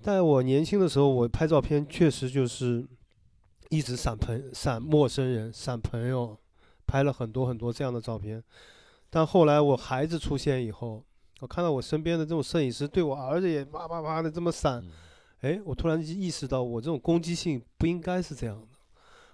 [0.00, 2.86] 在我年轻的时候，我拍照片确实就是
[3.68, 6.38] 一直闪朋、闪陌生人、闪朋友，
[6.86, 8.42] 拍了很多很多这样的照片。
[9.08, 11.04] 但后来我孩子出现以后，
[11.40, 14.84] 我看到我身边的这种摄影师对我儿子也叭叭叭的这么闪，
[15.40, 18.66] 哎，我突然就意识到我这种攻击性不应该是这样的。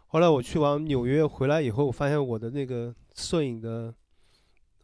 [0.07, 3.93] 后来我去完纽约回来以后，我发现我的那个摄影的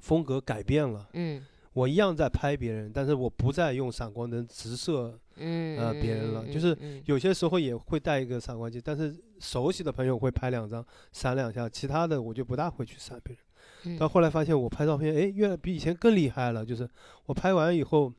[0.01, 1.09] 风格改变了。
[1.15, 1.45] 嗯
[1.75, 5.19] 我一样在拍别人，但是我不再用闪光灯直射。
[5.37, 13.45] 嗯呃别人了就是嗯有些时候也会带一个闪光机，但是熟悉的朋友会拍两张闪两下，其他的我就不大会去闪别人。
[13.85, 16.63] 嗯到后来发现我拍照片，哎，越来比以前更厉害了。
[16.63, 16.87] 就是
[17.25, 18.13] 我拍完以后，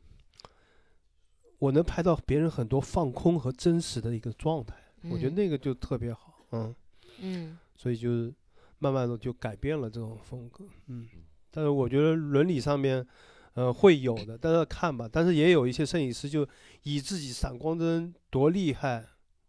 [1.64, 4.76] 我能拍到别人很多放空和真实的一个状态，
[5.10, 6.76] 我觉得嗯那个就特别好，嗯，
[7.22, 8.34] 嗯所以就是
[8.80, 11.08] 慢慢的就改变了这种风格，嗯。
[11.50, 13.06] 但是我觉得伦理上面，
[13.54, 15.08] 呃，会有的，但是看吧。
[15.10, 16.46] 但是也有一些摄影师就
[16.82, 19.06] 以自己闪光灯多厉害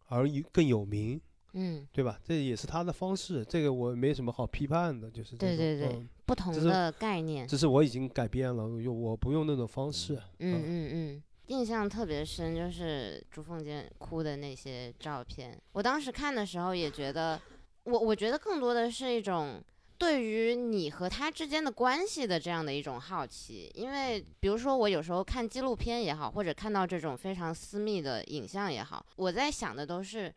[0.07, 1.21] 而有更有名，
[1.55, 2.21] 嗯，对吧？
[2.23, 7.49] 这也是他的方式，这个我没什么好批判的，就是这种对对对嗯不同的概念。
[7.49, 10.15] 只是我已经改变了，我我不用那种方式。
[10.39, 15.61] 嗯嗯嗯，印象特别深，就是朱凤坚哭的那些照片。
[15.73, 17.41] 我当时看的时候也觉得，
[17.85, 19.63] 我我觉得更多的是一种
[19.99, 23.71] 对于你和他之间的关系的这样的一种好奇。
[23.75, 30.35] 因为比如说我有时候看纪录片也好，或者看到这种非常私密的影像也好，我在想的都是，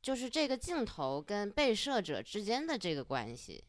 [0.00, 3.62] 就是这个镜头跟被摄者之间的这个关系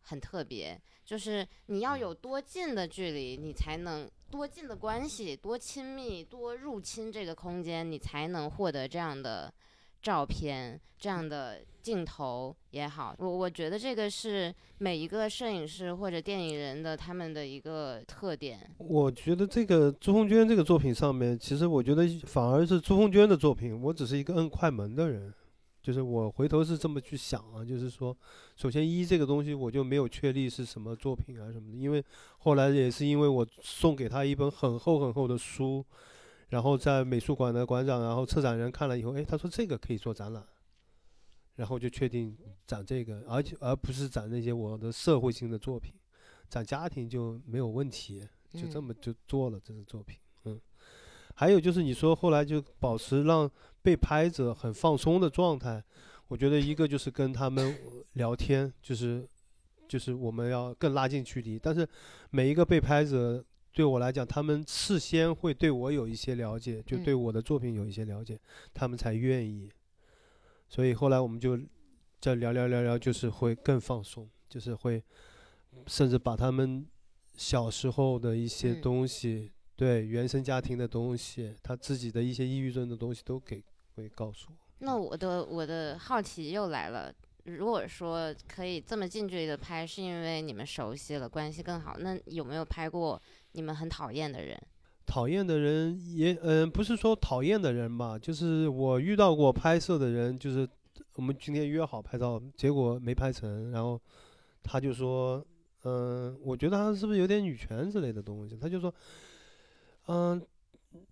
[0.00, 0.80] 很特别。
[1.04, 9.52] 就是你要有多近的距离，你才能多近的关系，多亲密，多入侵这个空间，你才能获得这样的
[10.00, 13.14] 照片，这样的镜头也好。
[13.18, 18.58] 我我觉得这个是每一个摄影师或者电影人的他们的一个特点。
[18.78, 25.30] 我觉得这个朱红娟这个作品上面，其实我觉得反而是朱红娟的作品，我只是一个摁快门的人，
[25.82, 28.16] 就是我回头是这么去想啊，就是说，
[28.54, 32.02] 首先一这个东西我就没有确立是什么作品啊什么的，因为
[32.38, 35.84] 后来也是因为我送给他一本很厚很厚的书，
[36.50, 40.46] 然后在美术馆的馆长，然后策展人看了以后，哎，他说这个可以做展览，
[41.56, 45.92] 然后就确定展这个，而且而不是展那些我的社会性的作品，
[46.48, 50.21] 展家庭就没有问题，就这嗯么就做了这个作品，嗯。
[51.34, 53.50] 还有就是你说后来就保持让
[53.82, 55.82] 被拍者很放松的状态，
[56.28, 57.76] 我觉得一个就是跟他们
[58.14, 59.26] 聊天，就是
[59.88, 61.86] 就是我们要更拉近距离，但是
[62.30, 68.38] 每一个被拍者对我来讲，他们事先会对我有一些了解，就对嗯我的作品有一些了解，
[68.72, 69.70] 他们才愿意。
[70.68, 71.58] 所以后来我们就
[72.20, 75.02] 再聊聊聊聊，就是会更放松，就是会
[75.86, 76.86] 甚至把他们
[77.34, 78.80] 小时候的一些嗯。
[78.80, 83.62] 东西，对原生家庭的东西，他自己的一些抑郁症的东西都给
[83.94, 84.56] 会告诉我。
[84.78, 87.12] 那我的我的好奇又来了。
[87.44, 93.20] 如果说可以这么近距离的拍，是因为你们熟悉了，关系更好，那有没有拍过
[93.52, 94.56] 你们很讨厌的人？
[95.04, 100.66] 讨厌的人也，嗯、不是说讨厌的人吧，就是我遇到过拍摄的人，就是
[101.16, 104.00] 我们今天约好拍照，结果没拍成，然后
[104.62, 105.44] 他就说，
[105.82, 108.56] 嗯、我觉得他是不是有点女权之类的东西？
[108.56, 108.94] 他就说，
[110.06, 110.40] 嗯、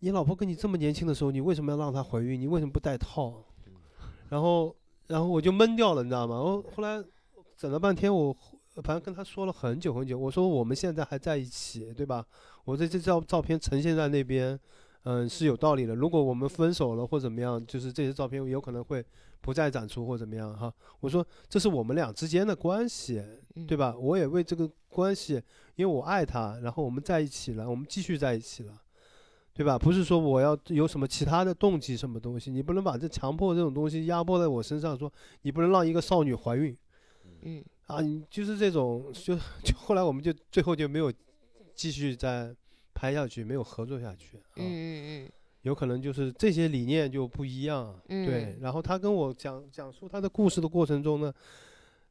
[0.01, 2.41] 你老婆跟你这么年轻的时候，你为什么要让她怀孕？
[2.41, 3.45] 你为什么不戴套？
[4.29, 4.75] 然后，
[5.07, 6.41] 然后我就闷掉了，你知道吗？
[6.41, 7.03] 我后来
[7.57, 8.37] 整了半天，我
[8.83, 12.25] 反正跟他说了很久很久，我说我们现在还在一起，对吧？
[12.65, 14.59] 我这这照照片呈现在那边，
[15.03, 15.95] 嗯，是有道理的。
[15.95, 19.05] 如果我们分手了或怎么样，就是这些照片有可能会
[19.41, 20.73] 不再展出或怎么样哈。
[21.01, 23.23] 我说这是我们俩之间的关系，
[23.55, 23.97] 嗯对吧？
[23.97, 25.35] 我也为这个关系，
[25.77, 28.81] 因为我爱他，然后我们在一起了，我们继续在一起了，
[29.53, 29.79] 对吧？
[29.79, 35.13] 不是说我要有什么其他的动机，什么东西，你不能把这强迫这种东西压迫在我身上，说
[35.43, 36.77] 你不能让一个少女怀孕
[37.43, 39.35] 嗯啊，你就是这种，就
[39.65, 41.13] 就后来我们就最后就没有
[41.75, 42.55] 继续再
[42.95, 44.57] 拍下去，没有合作下去啊。
[44.57, 45.33] 嗯嗯
[45.63, 48.59] 有可能就是这些理念就不一样，对嗯。
[48.61, 51.33] 然后他跟我讲讲述他的故事的过程中呢，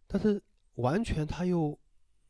[0.08, 0.41] 但是
[0.76, 1.78] 完全他又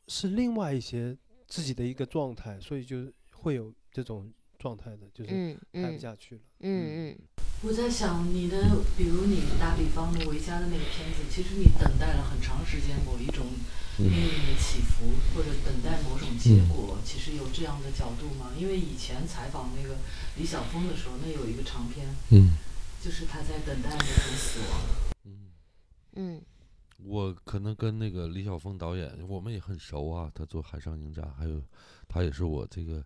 [0.08, 1.18] 是另外一些
[1.48, 6.42] 自己的一个状态，所以就会有这种状态的，就是嗯拍不嗯下去了。
[6.62, 7.18] 嗯嗯
[7.62, 8.58] 我在想你的，
[8.98, 13.46] 比如你打比方的维嘉的那个片子，其实你等待了很长时间某一种
[14.04, 18.52] 命运的起伏，或者等待某种结果，其实有这样的角度吗？
[18.58, 19.98] 因为以前采访那个
[20.38, 22.58] 李晓峰的时候，那有一个长篇，嗯
[23.02, 24.06] 就是他在等待那种
[24.38, 24.82] 死亡。
[25.24, 25.52] 嗯，
[26.16, 26.42] 嗯
[27.04, 30.30] 我可能跟那个李晓峰导演，我们也很熟啊。
[30.36, 31.64] 他做《海上影展》，还有
[32.08, 33.02] 他也是我这个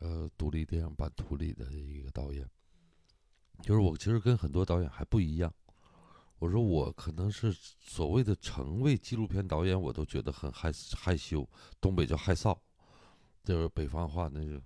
[0.00, 2.46] 呃独立电影版图里的一个导演。
[3.62, 5.52] 就是我其实跟很多导演还不一样。
[6.38, 11.48] 我说我可能是所谓的成为纪录片导演，我都觉得很害害羞，
[11.80, 12.56] 东北叫害臊，
[13.44, 14.60] 就是北方话那就，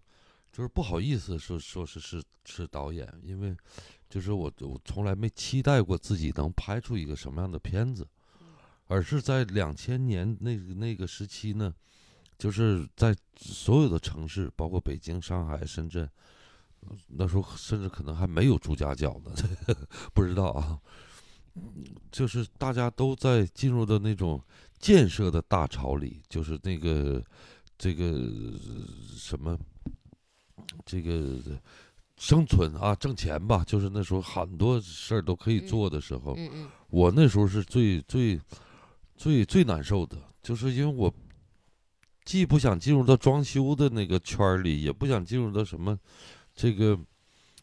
[0.52, 3.56] 就是不好意思说说是是是导演，因为
[4.10, 8.06] 就是我我从来没期待过自己能拍出一个什么样的片子，
[8.86, 11.74] 而是在两千年那那个时期呢，
[12.36, 16.06] 就是在所有的城市，包括北京、上海、深圳，
[16.80, 19.32] 呃那时候甚至可能还没有朱家角呢，
[20.12, 20.78] 不知道啊。
[22.10, 24.42] 就是大家都在进入的那种
[24.78, 27.22] 建设的大潮里，就是那个
[27.78, 28.86] 这个呃
[29.16, 29.58] 什么，
[30.84, 31.38] 这个
[32.16, 36.68] 生存啊，挣钱吧，就是那时候很多事儿都可以嗯做的时候，嗯嗯。
[36.88, 38.38] 我那时候是最最
[39.16, 41.12] 最最难受的，就是因为我
[42.24, 45.98] 既不想进入到装修的那个圈儿里，也不想进入到什么
[46.54, 46.98] 这个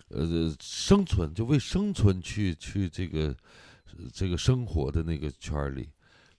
[0.10, 3.36] 呃生存，就为生存去去这个呃
[4.14, 5.90] 这个生活的那个圈儿里。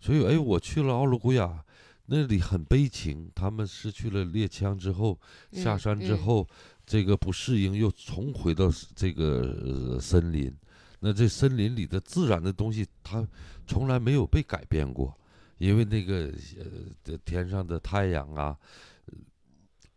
[0.00, 1.64] 所以，哎，我去了奥鲁古雅，
[2.06, 5.18] 那里很悲情，他们失去了猎枪之后，
[5.52, 6.48] 下嗯山之嗯后，
[6.86, 10.52] 这个不适应，又重回到这个、呃森林。
[11.00, 13.26] 那这森林里的自然的东西，它
[13.66, 15.16] 从来没有被改变过，
[15.58, 16.66] 因为那个呃
[17.02, 18.56] 这天上的太阳啊，
[19.06, 19.14] 呃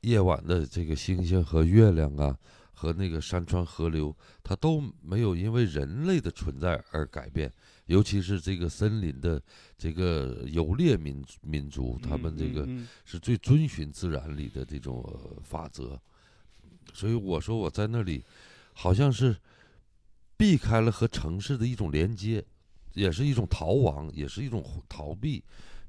[0.01, 2.37] 夜晚的这个星星和月亮啊，
[2.83, 4.13] 和那个山川河流，
[4.43, 7.49] 它都没有因为人类的存在而改变。
[7.85, 9.41] 尤其是这个森林的
[9.77, 12.67] 这个游猎民族民族，他们这个
[13.05, 15.97] 是最遵循自然里的这种、呃法则，
[16.93, 18.21] 所以我说我在那里
[18.73, 19.33] 好像是
[20.35, 22.43] 避开了和城市的一种连接，
[22.95, 25.41] 也是一种逃亡，也是一种逃避，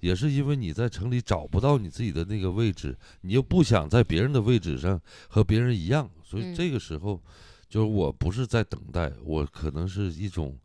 [0.05, 5.01] 也是因为你在城里找不到你自己的那个位置，你又不想在别人的位置上
[5.31, 6.55] 和别人一样，所以嗯。
[6.55, 7.19] 这个时候
[7.71, 10.59] 就是我不是在等待，我可能是一种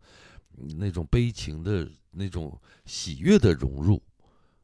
[0.77, 4.01] 那种悲情的那种喜悦的融入。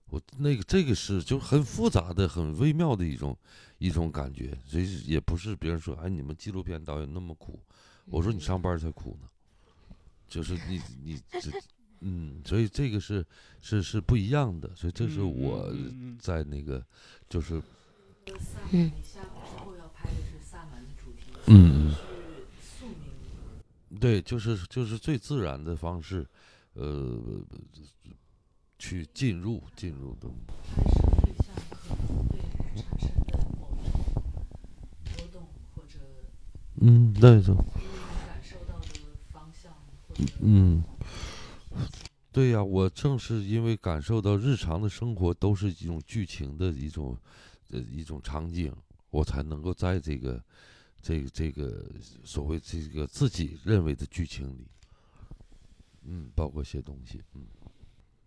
[0.10, 3.38] 我那个这个是就很复杂的、很微妙的一种
[3.78, 7.58] 一种感觉，所以也不是别人说哎，你们纪录片导演那么苦，
[8.08, 9.28] 我说你上班才苦呢，
[10.28, 11.50] 就是你你这
[12.08, 13.26] 嗯，所以这个是
[13.62, 16.16] 是是不一样的，所以这是嗯我嗯嗯。
[16.22, 16.86] 在那个
[17.28, 17.60] 就是，
[18.72, 18.92] 嗯。
[18.96, 19.28] 你下之
[19.58, 21.96] 后要拍的是萨满的主题，嗯。
[24.00, 26.28] 对，就是就是最自然的方式，
[26.74, 27.20] 呃，
[28.78, 30.28] 去进入进入的，
[30.68, 32.38] 拍摄对象可能会
[32.76, 33.90] 产生的某种
[35.06, 35.98] 波动，或者
[40.42, 40.84] 嗯，
[42.32, 47.18] 对呀、我正是因为感受到日常的生活都是一种剧情的一种
[47.72, 48.76] 呃一种场景，
[49.10, 50.44] 我才能够在这个
[51.02, 51.86] 这个这个
[52.26, 54.68] 所谓这个自己认为的剧情里，
[56.04, 57.46] 嗯，包括写东西，嗯。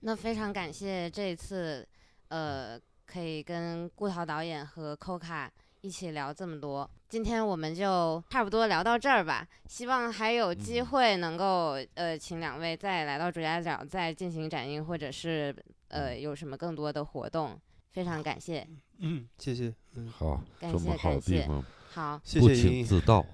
[0.01, 1.87] 那非常感谢这一次，
[2.29, 5.51] 呃，可以跟顾涛导演和 Coca
[5.89, 6.89] 一起聊这么多。
[7.09, 15.57] 今天我们就差不多聊到这儿吧，希望还有机嗯会能够呃，请两位再来到主家角再进行展映，或者是
[15.89, 17.59] 呃有什么更多的活动。
[17.91, 18.69] 非常感谢，
[18.99, 23.25] 嗯，谢谢，嗯，好，感这么好谢感谢的地方好，谢谢莹莹，请自到，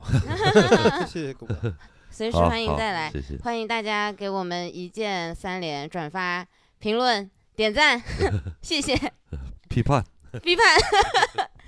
[1.08, 1.74] 谢谢狗哥，
[2.08, 3.10] 随时欢迎再来。
[3.10, 6.46] 谢谢，欢迎大家给我们一键三连、转发、
[6.78, 8.00] 评论、点赞，
[8.62, 8.94] 谢谢，
[9.68, 10.04] 批判。
[10.40, 10.64] 批判。